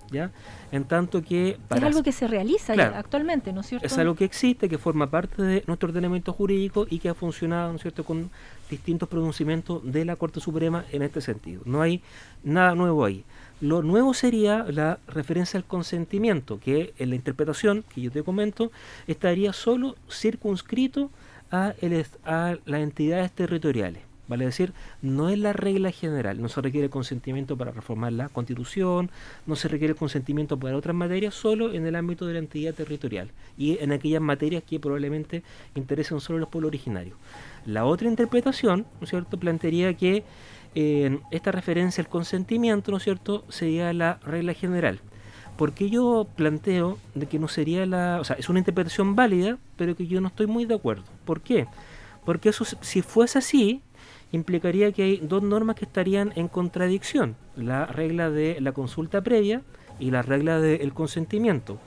¿Ya? 0.10 0.32
En 0.72 0.86
tanto 0.86 1.22
que... 1.22 1.60
es 1.70 1.84
algo 1.84 2.02
que 2.02 2.14
se 2.14 2.30
realiza 2.30 2.72
actualmente, 2.98 3.52
¿no 3.52 3.60
es 3.60 3.68
cierto? 3.68 3.86
Es 3.86 3.98
algo 3.98 4.16
que 4.16 4.24
existe, 4.24 4.70
que 4.70 4.78
forma 4.78 5.10
parte 5.10 5.42
de 5.44 5.66
nuestro 5.68 5.90
ordenamiento 5.90 6.32
jurídico 6.32 6.88
y 6.90 7.00
que 7.00 7.10
ha 7.10 7.14
funcionado, 7.14 7.72
¿no 7.72 7.76
es 7.76 7.82
cierto?, 7.82 8.06
con 8.06 8.32
distintos 8.70 9.10
pronunciamientos 9.10 9.82
de 9.84 10.06
la 10.06 10.16
Corte 10.16 10.40
Suprema 10.40 10.86
en 10.94 11.02
este 11.02 11.20
sentido. 11.20 11.62
No 11.66 11.82
hay 11.82 12.02
nada 12.42 12.74
nuevo 12.74 13.04
ahí. 13.04 13.26
Lo 13.60 13.82
nuevo 13.82 14.14
sería 14.14 14.66
la 14.70 15.00
referencia 15.08 15.58
al 15.58 15.66
consentimiento, 15.66 16.60
que 16.60 16.94
en 17.00 17.10
la 17.10 17.16
interpretación 17.16 17.84
que 17.94 18.02
yo 18.02 18.12
te 18.12 18.24
comento 18.24 18.72
estaría 19.08 19.52
solo 19.52 19.96
circunscrito 20.10 21.10
a, 21.50 21.74
a 22.26 22.56
las 22.66 22.82
entidades 22.82 23.32
territoriales. 23.32 24.04
Vale 24.28 24.44
decir, 24.46 24.74
no 25.02 25.30
es 25.30 25.40
la 25.40 25.54
regla 25.54 25.90
general, 25.90 26.42
no 26.42 26.50
se 26.50 26.62
requiere 26.62 26.90
consentimiento 26.90 27.58
para 27.58 27.72
reformar 27.72 28.12
la 28.12 28.28
constitución, 28.28 29.10
no 29.46 29.56
se 29.56 29.70
requiere 29.70 29.96
consentimiento 29.96 30.60
para 30.60 30.76
otras 30.76 30.96
materias, 30.96 31.34
solo 31.34 31.74
en 31.74 31.86
el 31.88 31.96
ámbito 31.96 32.28
de 32.28 32.34
la 32.34 32.40
entidad 32.40 32.74
territorial 32.74 33.32
y 33.58 33.78
en 33.80 33.94
aquellas 33.94 34.22
materias 34.22 34.64
que 34.64 34.82
probablemente 34.82 35.44
interesen 35.76 36.20
solo 36.20 36.40
los 36.40 36.50
pueblos 36.50 36.68
originarios. 36.68 37.18
La 37.66 37.86
otra 37.86 38.10
interpretación, 38.10 38.86
¿no 39.00 39.06
es 39.06 39.10
cierto?, 39.10 39.40
plantearía 39.40 39.94
que 39.94 40.26
eh, 40.76 41.20
esta 41.32 41.52
referencia 41.52 42.02
al 42.02 42.10
consentimiento, 42.10 42.92
¿no 42.92 42.98
es 42.98 43.04
cierto?, 43.04 43.44
sería 43.50 43.94
la 43.94 44.20
regla 44.24 44.54
general. 44.54 45.00
porque 45.58 45.90
yo 45.90 46.28
planteo 46.36 46.98
de 47.16 47.26
que 47.26 47.40
no 47.40 47.48
sería 47.48 47.86
la... 47.86 48.20
O 48.22 48.24
sea, 48.24 48.36
es 48.38 48.48
una 48.48 48.60
interpretación 48.60 49.16
válida, 49.16 49.58
pero 49.76 49.96
que 49.96 50.08
yo 50.08 50.22
no 50.22 50.28
estoy 50.28 50.48
muy 50.48 50.66
de 50.66 50.76
acuerdo. 50.76 51.04
¿Por 51.26 51.42
qué? 51.42 51.68
Porque 52.26 52.50
eso, 52.50 52.64
si 52.64 53.02
fuese 53.02 53.40
así, 53.40 53.82
implicaría 54.32 54.92
que 54.92 55.04
hay 55.04 55.18
dos 55.18 55.42
normas 55.44 55.76
que 55.76 55.86
estarían 55.86 56.32
en 56.36 56.48
contradicción, 56.48 57.36
la 57.56 57.86
regla 57.86 58.30
de 58.30 58.62
la 58.62 58.72
consulta 58.72 59.22
previa 59.22 59.64
y 60.00 60.12
la 60.12 60.22
regla 60.22 60.60
del 60.60 60.94
consentimiento. 60.94 61.80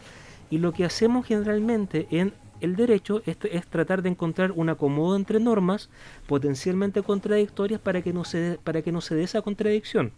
Y 0.51 0.59
lo 0.59 0.73
que 0.73 0.85
hacemos 0.85 1.27
generalmente 1.27 2.09
en 2.11 2.33
el 2.61 2.77
derecho 2.77 3.23
es, 3.27 3.37
tratar 3.67 4.03
de 4.03 4.11
encontrar 4.11 4.53
un 4.53 4.69
acomodo 4.69 5.17
entre 5.17 5.41
normas 5.41 5.91
potencialmente 6.27 7.03
contradictorias 7.03 7.81
para 7.81 8.03
que, 8.03 8.13
no 8.13 8.25
se, 8.25 8.59
para 8.63 8.83
que 8.83 8.93
no 8.93 9.01
se 9.01 9.15
dé 9.15 9.25
esa 9.25 9.43
contradicción. 9.43 10.13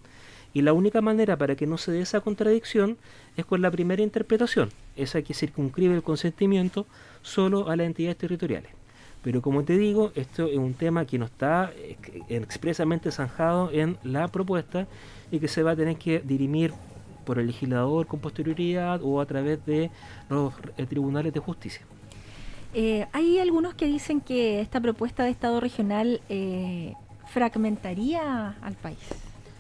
Y 0.55 0.63
la 0.63 0.73
única 0.73 1.01
manera 1.01 1.37
para 1.37 1.57
que 1.57 1.67
no 1.67 1.79
se 1.79 1.93
dé 1.93 2.01
esa 2.03 2.21
contradicción 2.21 2.99
es 3.37 3.47
con 3.47 3.63
la 3.63 3.71
primera 3.71 4.03
interpretación, 4.03 4.69
esa 4.97 5.23
que 5.23 5.33
circunscribe 5.33 5.95
el 5.95 6.03
consentimiento 6.03 6.87
solo 7.23 7.71
a 7.71 7.77
las 7.77 7.87
entidades 7.87 8.19
territoriales. 8.19 8.71
Pero 9.23 9.41
como 9.41 9.63
te 9.65 9.79
digo, 9.79 10.13
esto 10.15 10.49
es 10.49 10.59
un 10.59 10.75
tema 10.75 11.07
que 11.07 11.19
no 11.19 11.27
está 11.27 11.73
expresamente 12.29 13.11
zanjado 13.13 13.71
en 13.73 13.97
la 14.03 14.29
propuesta 14.29 14.89
y 15.31 15.39
que 15.39 15.49
se 15.49 15.63
va 15.63 15.71
a 15.71 15.77
tener 15.77 15.97
que 15.97 16.21
dirimir 16.21 16.73
por 17.25 17.39
el 17.39 17.47
legislador 17.47 18.07
con 18.07 18.21
posterioridad 18.21 19.01
o 19.03 19.21
a 19.21 19.27
través 19.27 19.65
de 19.65 19.91
los 20.29 20.53
eh, 20.77 20.87
tribunales 20.87 21.33
de 21.33 21.41
justicia. 21.41 21.87
Eh, 22.75 23.07
hay 23.13 23.39
algunos 23.39 23.75
que 23.75 23.87
dicen 23.87 24.21
que 24.21 24.61
esta 24.61 24.81
propuesta 24.81 25.25
de 25.25 25.31
Estado 25.31 25.61
regional 25.61 26.21
eh, 26.29 26.95
fragmentaría 27.27 28.57
al 28.63 28.75
país. 28.75 28.99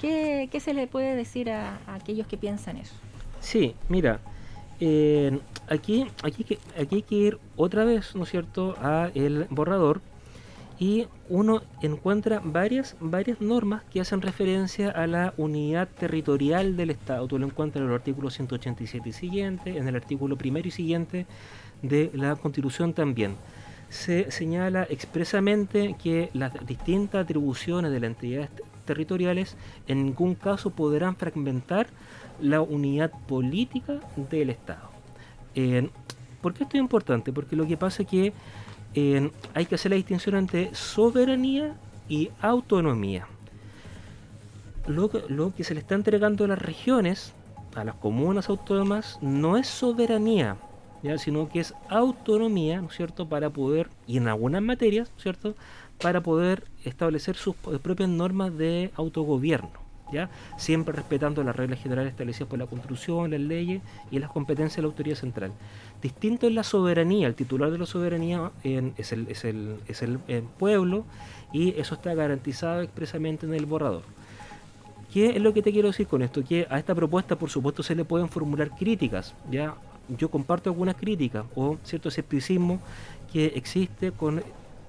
¿Qué, 0.01 0.49
se 0.61 0.75
le 0.75 0.87
puede 0.87 1.15
decir 1.15 1.51
a, 1.51 1.79
aquellos 1.87 2.27
que 2.27 2.37
piensan 2.37 2.77
eso? 2.77 2.95
Sí, 3.41 3.77
mira, 3.89 4.21
aquí, 5.69 6.07
aquí, 6.25 6.59
aquí 6.77 6.95
hay 6.97 7.03
que 7.03 7.15
ir 7.15 7.39
otra 7.57 7.85
vez, 7.85 8.17
¿no 8.17 8.25
es 8.25 8.31
cierto?, 8.31 8.75
a 8.81 9.11
el 9.15 9.47
borrador 9.51 10.01
y 10.83 11.07
uno 11.29 11.63
encuentra 11.81 12.41
varias, 12.45 12.97
varias 12.99 13.41
normas 13.41 13.85
que 13.85 14.01
hacen 14.01 14.21
referencia 14.21 14.91
a 14.91 15.07
la 15.07 15.33
unidad 15.37 15.87
territorial 15.87 16.77
del 16.77 16.91
Estado. 16.91 17.29
Tú 17.29 17.39
lo 17.39 17.47
encuentras 17.47 17.83
en 17.83 17.89
el 17.89 17.95
artículo 17.95 18.31
187 18.31 19.09
y 19.09 19.13
siguiente, 19.13 19.79
en 19.79 19.87
el 19.87 19.95
artículo 19.95 20.37
primero 20.37 20.67
y 20.67 20.73
siguiente 20.73 21.27
de 21.83 22.11
la 22.15 22.37
Constitución 22.37 22.95
también. 22.95 23.37
Se 23.91 24.31
señala 24.31 24.87
expresamente 24.89 25.97
que 26.03 26.31
las 26.33 26.53
distintas 26.67 27.25
atribuciones 27.25 27.93
de 27.93 28.01
las 28.01 28.09
entidades 28.09 28.49
territoriales 28.87 29.57
en 29.87 30.07
ningún 30.07 30.35
caso 30.35 30.71
podrán 30.71 31.17
fragmentar 31.17 31.89
la 32.41 32.63
unidad 32.63 33.13
política 33.29 34.01
del 34.31 34.51
Estado. 34.51 34.91
¿Por 36.41 36.55
qué 36.55 36.65
esto 36.65 36.77
es 36.77 36.81
importante? 36.81 37.33
Porque 37.33 37.55
lo 37.55 37.67
que 37.67 37.77
pasa 37.77 38.03
es 38.03 38.09
que 38.09 38.33
hay 39.55 39.67
que 39.67 39.75
hacer 39.75 39.91
la 39.91 39.97
distinción 39.97 40.37
entre 40.37 40.75
soberanía 40.75 41.75
y 42.09 42.31
autonomía. 42.41 43.27
Lo 44.87 45.11
lo 45.29 45.55
que 45.55 45.65
se 45.65 45.75
le 45.75 45.81
está 45.81 45.95
entregando 45.95 46.45
a 46.45 46.49
las 46.49 46.59
regiones, 46.59 47.35
a 47.77 47.85
las 47.85 47.95
comunas 47.97 48.49
autónomas, 48.49 49.19
no 49.21 49.57
es 49.57 49.69
soberanía, 49.69 50.57
sino 51.19 51.49
que 51.49 51.61
es 51.61 51.75
autonomía, 51.89 52.81
¿no 52.81 52.89
es 52.89 52.97
cierto?, 52.97 53.29
para 53.29 53.51
poder, 53.51 53.89
y 54.07 54.17
en 54.17 54.29
algunas 54.29 54.63
materias, 54.63 55.11
cierto?, 55.19 55.55
para 56.01 56.21
poder 56.21 56.65
establecer 56.85 57.37
sus 57.37 57.55
propias 57.57 58.09
normas 58.09 58.57
de 58.57 58.91
autogobierno, 58.97 59.71
¿ya? 60.13 60.31
Siempre 60.57 60.95
respetando 60.95 61.45
las 61.45 61.55
reglas 61.55 61.81
generales 61.81 62.11
establecidas 62.11 62.49
por 62.49 62.59
la 62.59 62.67
Constitución, 62.67 63.31
las 63.31 63.41
leyes 63.41 63.83
y 64.11 64.19
las 64.19 64.31
competencias 64.31 64.77
de 64.77 64.83
la 64.83 64.89
autoridad 64.89 65.17
central. 65.17 65.53
Distinto 66.01 66.49
es 66.49 66.55
la 66.55 66.65
soberanía, 66.65 67.29
el 67.29 67.35
titular 67.35 67.71
de 67.71 67.79
la 67.79 67.87
soberanía 67.87 68.51
es, 68.65 69.13
el, 69.13 69.29
es, 69.29 69.45
el, 69.45 69.77
es 69.87 70.03
el 70.03 70.19
pueblo 70.59 71.05
y 71.53 71.79
eso 71.79 71.95
está 71.95 72.15
garantizado 72.15 72.81
expresamente 72.81 73.47
en 73.47 73.55
el 73.55 73.67
borrador. 73.67 74.03
¿Qué 75.13 75.37
es 75.37 75.43
lo 75.43 75.53
que 75.53 75.63
te 75.63 75.73
quiero 75.73 75.89
decir 75.89 76.07
con 76.07 76.23
esto? 76.23 76.43
Que 76.43 76.67
a 76.69 76.79
esta 76.79 76.95
propuesta, 76.95 77.37
por 77.37 77.51
supuesto, 77.51 77.83
se 77.83 77.95
le 77.95 78.05
pueden 78.05 78.29
formular 78.29 78.71
críticas, 78.71 79.35
¿ya? 79.51 79.77
Yo 80.09 80.31
comparto 80.31 80.71
algunas 80.71 80.97
críticas 80.97 81.45
o 81.55 81.77
cierto 81.85 82.09
escepticismo 82.09 82.81
que 83.33 83.47
existe 83.47 84.13
con 84.13 84.43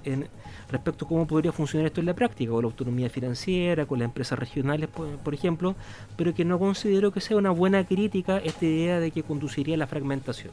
en, 0.06 0.28
respecto 0.70 1.06
a 1.06 1.08
cómo 1.08 1.28
podría 1.28 1.52
funcionar 1.52 1.88
esto 1.88 2.00
en 2.00 2.08
la 2.08 2.14
práctica, 2.14 2.52
con 2.52 2.64
la 2.64 2.68
autonomía 2.68 3.10
financiera, 3.10 3.86
con 3.86 4.00
las 4.00 4.08
empresas 4.08 4.38
regionales, 4.38 4.90
por, 4.90 5.34
ejemplo, 5.34 5.76
pero 6.16 6.34
que 6.34 6.46
no 6.46 6.60
considero 6.60 7.12
que 7.12 7.22
sea 7.22 7.38
una 7.38 7.52
buena 7.52 7.86
crítica 7.86 8.38
esta 8.38 8.66
idea 8.66 9.00
de 9.00 9.12
que 9.12 9.24
conduciría 9.24 9.76
a 9.76 9.78
la 9.78 9.88
fragmentación. 9.88 10.52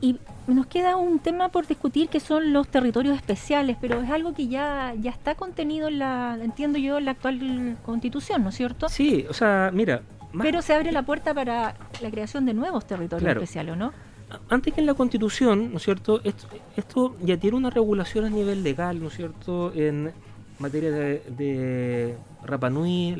Y 0.00 0.18
nos 0.46 0.66
queda 0.66 0.96
un 0.96 1.18
tema 1.18 1.48
por 1.48 1.66
discutir 1.66 2.08
que 2.08 2.20
son 2.20 2.52
los 2.52 2.68
territorios 2.68 3.16
especiales, 3.16 3.78
pero 3.80 4.02
es 4.02 4.10
algo 4.10 4.34
que 4.34 4.48
ya, 4.48 4.92
ya 5.00 5.10
está 5.10 5.34
contenido 5.34 5.88
en 5.88 5.98
la, 5.98 6.38
entiendo 6.42 6.78
yo, 6.78 6.98
en 6.98 7.06
la 7.06 7.12
actual 7.12 7.78
constitución, 7.86 8.42
¿no 8.42 8.50
es 8.50 8.56
cierto? 8.56 8.88
Sí, 8.90 9.24
o 9.30 9.32
sea, 9.32 9.70
mira, 9.72 10.02
pero 10.42 10.60
se 10.60 10.74
abre 10.74 10.92
la 10.92 11.02
puerta 11.04 11.32
para 11.32 11.74
la 12.00 12.10
creación 12.10 12.44
de 12.46 12.54
nuevos 12.54 12.86
territorios 12.86 13.30
especiales, 13.32 13.76
¿no? 13.76 13.92
Antes 14.48 14.74
que 14.74 14.80
en 14.80 14.86
la 14.86 14.94
Constitución, 14.94 15.70
¿no 15.70 15.76
es 15.76 15.82
cierto? 15.84 16.20
Esto, 16.76 17.16
ya 17.22 17.36
tiene 17.36 17.56
una 17.56 17.70
regulación 17.70 18.24
a 18.24 18.30
nivel 18.30 18.62
legal, 18.62 19.00
¿no 19.00 19.08
es 19.08 19.14
cierto? 19.14 19.72
En 19.74 20.12
materia 20.58 20.90
de, 20.90 21.22
de 21.36 22.16
Rapanui 22.44 23.16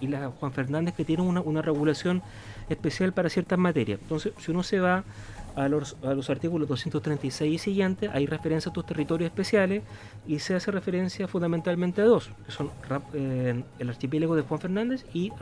y 0.00 0.06
la 0.06 0.30
Juan 0.30 0.52
Fernández 0.52 0.94
que 0.94 1.04
tienen 1.04 1.26
una, 1.26 1.40
una 1.40 1.62
regulación 1.62 2.22
especial 2.68 3.12
para 3.12 3.28
ciertas 3.28 3.58
materias. 3.58 4.00
Entonces, 4.00 4.32
si 4.38 4.50
uno 4.50 4.62
se 4.62 4.80
va 4.80 5.04
a 5.56 5.68
los, 5.68 5.96
a 6.04 6.14
los, 6.14 6.28
artículos 6.28 6.68
236 6.68 7.54
y 7.54 7.58
siguientes, 7.58 8.10
hay 8.12 8.26
referencia 8.26 8.68
a 8.68 8.70
estos 8.70 8.86
territorios 8.86 9.28
especiales 9.28 9.82
y 10.26 10.38
se 10.38 10.54
hace 10.54 10.70
referencia 10.70 11.26
fundamentalmente 11.26 12.02
a 12.02 12.04
dos, 12.04 12.30
que 12.44 12.52
son 12.52 12.70
eh, 13.14 13.62
el 13.78 13.88
archipiélago 13.88 14.36
de 14.36 14.42
Juan 14.42 14.60
Fernández 14.60 15.06
y 15.14 15.32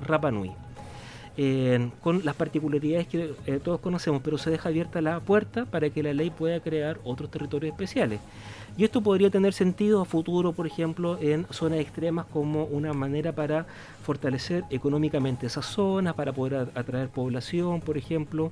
Con 2.00 2.24
las 2.24 2.36
particularidades 2.36 3.08
que 3.08 3.34
eh, 3.46 3.60
todos 3.62 3.80
conocemos, 3.80 4.22
pero 4.22 4.38
se 4.38 4.50
deja 4.50 4.68
abierta 4.68 5.00
la 5.00 5.18
puerta 5.18 5.64
para 5.64 5.90
que 5.90 6.02
la 6.02 6.12
ley 6.12 6.30
pueda 6.30 6.60
crear 6.60 6.98
otros 7.04 7.30
territorios 7.30 7.72
especiales. 7.72 8.20
Y 8.76 8.84
esto 8.84 9.00
podría 9.02 9.30
tener 9.30 9.52
sentido 9.52 10.00
a 10.00 10.04
futuro, 10.04 10.52
por 10.52 10.66
ejemplo, 10.66 11.18
en 11.20 11.46
zonas 11.50 11.78
extremas 11.78 12.26
como 12.26 12.64
una 12.64 12.92
manera 12.92 13.32
para 13.32 13.66
fortalecer 14.02 14.64
económicamente 14.70 15.46
esas 15.46 15.66
zonas, 15.66 16.14
para 16.14 16.32
poder 16.32 16.68
atraer 16.74 17.08
población, 17.08 17.80
por 17.80 17.96
ejemplo. 17.96 18.50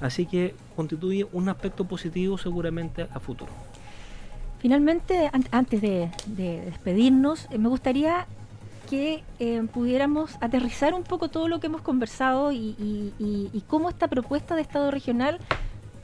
Así 0.00 0.26
que 0.26 0.54
constituye 0.76 1.26
un 1.32 1.48
aspecto 1.48 1.84
positivo 1.84 2.36
seguramente 2.36 3.06
a 3.12 3.20
futuro. 3.20 3.52
Finalmente, 4.58 5.30
antes 5.50 5.80
de, 5.80 6.08
despedirnos, 6.26 7.48
eh, 7.50 7.58
me 7.58 7.68
gustaría 7.68 8.26
que 8.88 9.22
eh, 9.38 9.62
pudiéramos 9.72 10.36
aterrizar 10.40 10.94
un 10.94 11.02
poco 11.02 11.28
todo 11.28 11.48
lo 11.48 11.60
que 11.60 11.66
hemos 11.66 11.82
conversado 11.82 12.52
y, 12.52 13.62
cómo 13.68 13.88
esta 13.88 14.08
propuesta 14.08 14.54
de 14.54 14.62
Estado 14.62 14.90
regional 14.90 15.38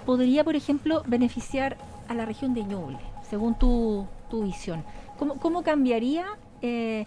podría, 0.07 0.45
por 0.45 0.57
ejemplo, 0.57 1.03
beneficiar 1.07 1.77
a 2.09 2.14
la 2.14 2.25
región 2.25 2.55
de 2.55 2.64
Ñuble, 2.64 2.99
según 3.29 3.59
tu, 3.59 4.07
visión. 4.33 4.85
¿Cómo, 5.19 5.62
cambiaría 5.62 6.27
eh, 6.62 7.05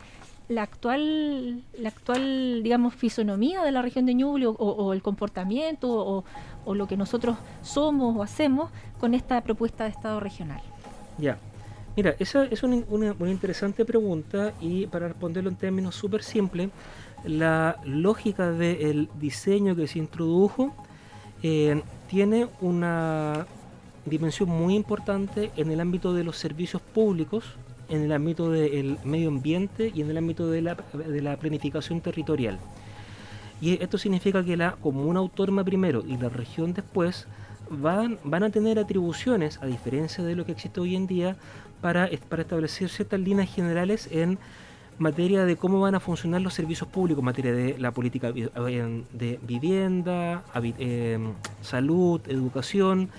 la 0.48 0.64
actual, 0.64 1.64
la 1.78 1.90
actual, 1.90 2.62
digamos, 2.62 2.94
fisonomía 2.94 3.64
de 3.64 3.72
la 3.72 3.82
región 3.82 4.06
de 4.06 4.14
Ñuble 4.14 4.48
o, 4.48 4.94
el 4.94 5.02
comportamiento 5.02 6.24
o, 6.66 6.76
lo 6.76 6.88
que 6.88 6.98
nosotros 6.98 7.38
somos 7.64 8.16
o 8.16 8.22
hacemos 8.22 8.70
con 9.00 9.14
esta 9.14 9.42
propuesta 9.42 9.86
de 9.86 9.90
Estado 9.90 10.20
regional? 10.20 10.62
Ya. 11.18 11.38
Mira, 11.96 12.16
esa 12.20 12.46
es 12.46 12.64
una, 12.64 13.14
interesante 13.30 13.84
pregunta 13.84 14.54
y 14.62 14.88
para 14.88 15.10
responderlo 15.10 15.50
en 15.50 15.58
términos 15.58 15.94
súper 15.96 16.24
simples, 16.24 16.70
la 17.26 17.78
lógica 17.84 18.52
del 18.52 19.10
diseño 19.20 19.76
que 19.76 19.88
se 19.88 20.00
introdujo 20.00 20.74
eh, 21.44 21.82
tiene 22.10 22.48
una 22.62 23.46
dimensión 24.06 24.50
muy 24.50 24.76
importante 24.76 25.52
en 25.58 25.70
el 25.70 25.82
ámbito 25.82 26.14
de 26.14 26.24
los 26.24 26.38
servicios 26.38 26.82
públicos, 26.82 27.44
en 27.90 28.04
el 28.04 28.14
ámbito 28.14 28.50
del 28.50 28.98
medio 29.04 29.28
ambiente 29.28 29.92
y 29.94 30.02
en 30.02 30.10
el 30.10 30.18
ámbito 30.18 30.50
de 30.50 30.62
la, 30.62 30.78
de 30.94 31.22
la 31.22 31.36
planificación 31.36 32.00
territorial. 32.00 32.58
Y 33.60 33.84
esto 33.84 33.98
significa 33.98 34.46
que 34.46 34.56
la 34.56 34.72
comuna 34.72 35.20
autónoma 35.20 35.66
primero 35.66 36.04
y 36.08 36.16
la 36.16 36.30
región 36.30 36.74
después 36.74 37.28
van, 37.72 38.20
van 38.24 38.44
a 38.44 38.50
tener 38.50 38.78
atribuciones, 38.78 39.60
a 39.62 39.66
diferencia 39.66 40.24
de 40.24 40.36
lo 40.36 40.46
que 40.46 40.52
existe 40.52 40.80
hoy 40.80 40.96
en 40.96 41.08
día, 41.08 41.38
para, 41.82 42.10
para 42.30 42.44
establecer 42.44 42.90
ciertas 42.90 43.20
líneas 43.20 43.54
generales 43.54 44.08
en 44.12 44.38
materia 45.00 45.46
de 45.46 45.56
cómo 45.56 45.80
van 45.80 45.96
a 45.96 46.00
funcionar 46.00 46.42
los 46.42 46.54
servicios 46.54 46.88
públicos, 46.88 47.22
en 47.22 47.26
materia 47.26 47.54
de 47.54 47.78
la 47.80 47.92
política 47.92 48.32
de 48.32 49.40
vivienda, 49.42 50.44
eh, 50.78 51.18
salud, 51.62 52.22
educación, 52.28 53.10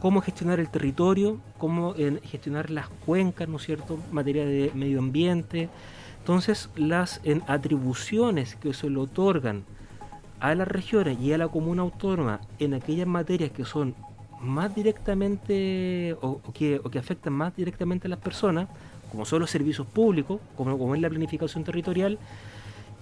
cómo 0.00 0.22
gestionar 0.22 0.60
el 0.60 0.70
territorio, 0.70 1.40
cómo 1.58 1.94
gestionar 2.22 2.70
las 2.70 2.88
cuencas, 2.88 3.48
¿no 3.48 3.56
es 3.56 3.64
cierto?, 3.64 3.94
en 3.94 4.14
materia 4.14 4.46
de 4.46 4.70
medio 4.74 4.98
ambiente. 4.98 5.68
Entonces, 6.20 6.70
las 6.76 7.20
atribuciones 7.46 8.54
que 8.54 8.72
se 8.72 8.88
le 8.88 8.98
otorgan 8.98 9.64
a 10.44 10.54
las 10.54 10.68
regiones 10.68 11.18
y 11.20 11.32
a 11.32 11.38
la 11.38 11.48
comuna 11.48 11.80
autónoma 11.80 12.38
en 12.58 12.74
aquellas 12.74 13.06
materias 13.06 13.50
que 13.50 13.64
son 13.64 13.94
más 14.42 14.74
directamente 14.74 16.18
o, 16.20 16.38
que, 16.52 16.82
afectan 16.98 17.32
más 17.32 17.56
directamente 17.56 18.08
a 18.08 18.10
las 18.10 18.18
personas, 18.18 18.68
como 19.10 19.24
son 19.24 19.40
los 19.40 19.50
servicios 19.50 19.86
públicos, 19.86 20.42
como, 20.54 20.76
como 20.76 20.94
es 20.94 21.00
la 21.00 21.08
planificación 21.08 21.64
territorial, 21.64 22.18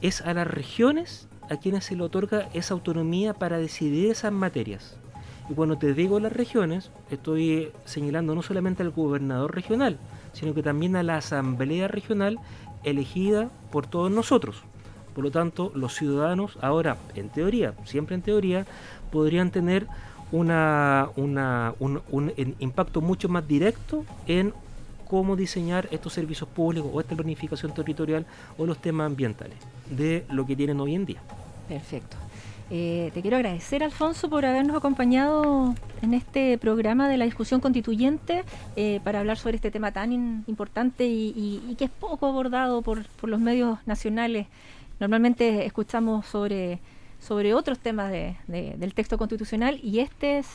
es 0.03 0.21
a 0.21 0.33
las 0.35 0.47
regiones 0.47 1.27
a 1.51 1.57
quienes 1.57 1.85
se 1.85 1.97
le 1.97 2.05
otorga 2.05 2.49
esa 2.55 2.75
autonomía 2.75 3.35
para 3.35 3.59
decidir 3.59 4.13
esas 4.13 4.31
materias. 4.31 4.97
Y 5.51 5.55
cuando 5.55 5.77
te 5.77 5.95
digo 5.95 6.21
las 6.21 6.33
regiones, 6.33 6.93
estoy 7.11 7.73
señalando 7.87 8.37
no 8.37 8.43
solamente 8.43 8.85
al 8.85 8.91
gobernador 8.91 9.53
regional, 9.53 9.99
sino 10.33 10.55
que 10.55 10.63
también 10.63 10.95
a 10.95 11.03
la 11.03 11.17
asamblea 11.17 11.89
regional 11.89 12.39
elegida 12.85 13.51
por 13.73 13.89
todos 13.89 14.13
nosotros. 14.13 14.63
Por 15.15 15.25
lo 15.25 15.31
tanto, 15.31 15.73
los 15.75 15.95
ciudadanos 15.95 16.59
ahora, 16.61 16.97
en 17.15 17.29
teoría, 17.29 17.75
siempre 17.85 18.15
en 18.15 18.23
teoría, 18.23 18.67
podrían 19.11 19.51
tener 19.51 19.87
una, 20.33 21.11
un, 21.17 22.33
impacto 22.59 23.01
mucho 23.01 23.29
más 23.29 23.47
directo 23.47 24.05
en 24.27 24.53
cómo 25.07 25.37
diseñar 25.37 25.89
estos 25.91 26.15
servicios 26.15 26.49
públicos 26.49 26.91
o 26.93 27.01
esta 27.01 27.15
planificación 27.15 27.73
territorial 27.75 28.25
o 28.57 28.65
los 28.65 28.79
temas 28.79 29.07
ambientales 29.07 29.57
de 29.91 30.25
lo 30.31 30.47
que 30.47 30.57
tienen 30.57 30.81
hoy 30.81 30.95
en 30.95 31.05
día. 31.05 31.21
Perfecto. 31.69 32.17
Eh, 32.71 33.11
te 33.13 33.21
quiero 33.21 33.37
agradecer, 33.37 33.85
Alfonso, 33.85 34.31
por 34.31 34.47
habernos 34.47 34.75
acompañado 34.75 35.75
en 36.01 36.15
este 36.15 36.57
programa 36.57 37.07
de 37.07 37.19
la 37.19 37.27
discusión 37.27 37.61
constituyente 37.61 38.45
eh, 38.77 39.01
para 39.05 39.21
hablar 39.21 39.37
sobre 39.37 39.57
este 39.57 39.71
tema 39.71 39.93
tan 39.93 40.11
importante 40.47 41.05
y, 41.07 41.75
que 41.77 41.85
es 41.85 41.91
poco 41.91 42.25
abordado 42.25 42.81
por, 42.81 43.05
por 43.21 43.29
los 43.29 43.41
medios 43.41 43.79
nacionales. 43.85 44.47
Normalmente 45.03 45.67
escuchamos 45.67 46.27
sobre 46.27 46.79
sobre 47.19 47.55
otros 47.55 47.81
temas 47.81 48.13
de, 48.13 48.37
del 48.47 48.95
texto 48.95 49.19
constitucional 49.19 49.81
y 49.83 49.99
este 49.99 50.39
es, 50.39 50.49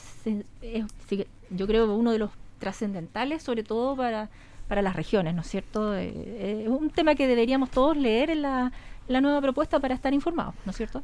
yo 1.50 1.68
creo, 1.68 1.94
uno 1.94 2.12
de 2.12 2.20
los 2.20 2.32
trascendentales, 2.60 3.44
sobre 3.44 3.64
todo 3.64 3.96
para, 3.96 4.30
para 4.70 4.82
las 4.82 4.96
regiones, 4.96 5.36
¿no 5.36 5.42
es 5.42 5.48
cierto? 5.48 5.96
Eh, 5.96 6.64
es 6.64 6.70
un 6.70 6.90
tema 6.90 7.16
que 7.16 7.28
deberíamos 7.28 7.72
todos 7.72 7.96
leer 7.98 8.30
en 8.30 8.42
la, 8.42 8.72
la 9.10 9.22
nueva 9.22 9.42
propuesta 9.42 9.80
para 9.80 9.96
estar 9.96 10.14
informados, 10.14 10.56
¿no 10.66 10.72
es 10.72 10.78
cierto? 10.78 11.04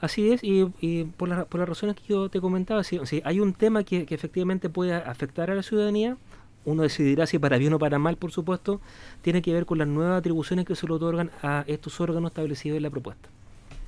Así 0.00 0.30
es, 0.30 0.40
y, 0.42 1.04
por, 1.16 1.46
por, 1.46 1.60
las 1.60 1.68
razones 1.68 1.96
que 1.96 2.04
yo 2.08 2.28
te 2.28 2.40
comentaba, 2.40 2.84
si, 2.84 2.98
hay 3.24 3.40
un 3.40 3.54
tema 3.54 3.82
que, 3.82 4.04
que, 4.04 4.14
efectivamente 4.14 4.68
puede 4.68 4.94
afectar 4.94 5.50
a 5.50 5.54
la 5.54 5.62
ciudadanía, 5.62 6.18
uno 6.66 6.82
decidirá 6.82 7.26
si 7.26 7.38
para 7.38 7.56
bien 7.56 7.72
o 7.72 7.78
para 7.78 7.98
mal, 7.98 8.16
por 8.16 8.32
supuesto, 8.32 8.80
tiene 9.22 9.40
que 9.40 9.52
ver 9.52 9.64
con 9.64 9.78
las 9.78 9.88
nuevas 9.88 10.18
atribuciones 10.18 10.66
que 10.66 10.74
se 10.74 10.86
le 10.86 10.92
otorgan 10.92 11.30
a 11.42 11.64
estos 11.66 11.98
órganos 12.00 12.30
establecidos 12.30 12.76
en 12.76 12.82
la 12.82 12.90
propuesta. 12.90 13.28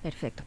Perfecto. 0.03 0.45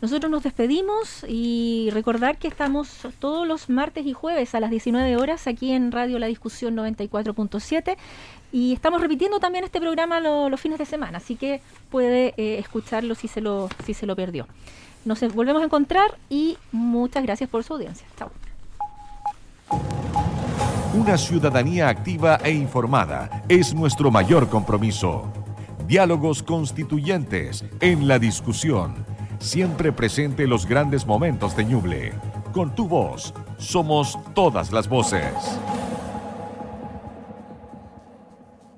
Nosotros 0.00 0.30
nos 0.30 0.42
despedimos 0.42 1.24
y 1.28 1.90
recordar 1.92 2.38
que 2.38 2.48
estamos 2.48 3.06
todos 3.18 3.46
los 3.46 3.68
martes 3.68 4.06
y 4.06 4.12
jueves 4.12 4.54
a 4.54 4.60
las 4.60 4.70
19 4.70 5.16
horas 5.16 5.46
aquí 5.46 5.72
en 5.72 5.92
Radio 5.92 6.18
La 6.18 6.26
Discusión 6.26 6.74
94.7 6.74 7.96
y 8.50 8.72
estamos 8.72 9.00
repitiendo 9.00 9.40
también 9.40 9.64
este 9.64 9.80
programa 9.80 10.20
los 10.20 10.60
fines 10.60 10.78
de 10.78 10.86
semana, 10.86 11.18
así 11.18 11.36
que 11.36 11.60
puede 11.90 12.34
eh, 12.36 12.58
escucharlo 12.58 13.14
si 13.14 13.28
se 13.28 13.40
lo, 13.40 13.68
si 13.84 13.94
se 13.94 14.06
lo 14.06 14.16
perdió. 14.16 14.46
Nos 15.04 15.20
volvemos 15.34 15.60
a 15.60 15.66
encontrar 15.66 16.16
y 16.30 16.56
muchas 16.72 17.22
gracias 17.24 17.50
por 17.50 17.62
su 17.62 17.74
audiencia. 17.74 18.06
Chao. 18.16 18.30
Una 20.94 21.18
ciudadanía 21.18 21.88
activa 21.88 22.38
e 22.44 22.52
informada 22.52 23.42
es 23.48 23.74
nuestro 23.74 24.12
mayor 24.12 24.48
compromiso. 24.48 25.24
Diálogos 25.88 26.40
constituyentes 26.40 27.64
en 27.80 28.06
la 28.06 28.20
discusión. 28.20 29.04
Siempre 29.40 29.90
presente 29.90 30.46
los 30.46 30.66
grandes 30.66 31.04
momentos 31.04 31.56
de 31.56 31.64
Ñuble. 31.64 32.12
Con 32.52 32.76
tu 32.76 32.86
voz, 32.86 33.34
somos 33.58 34.16
todas 34.34 34.70
las 34.70 34.88
voces. 34.88 35.34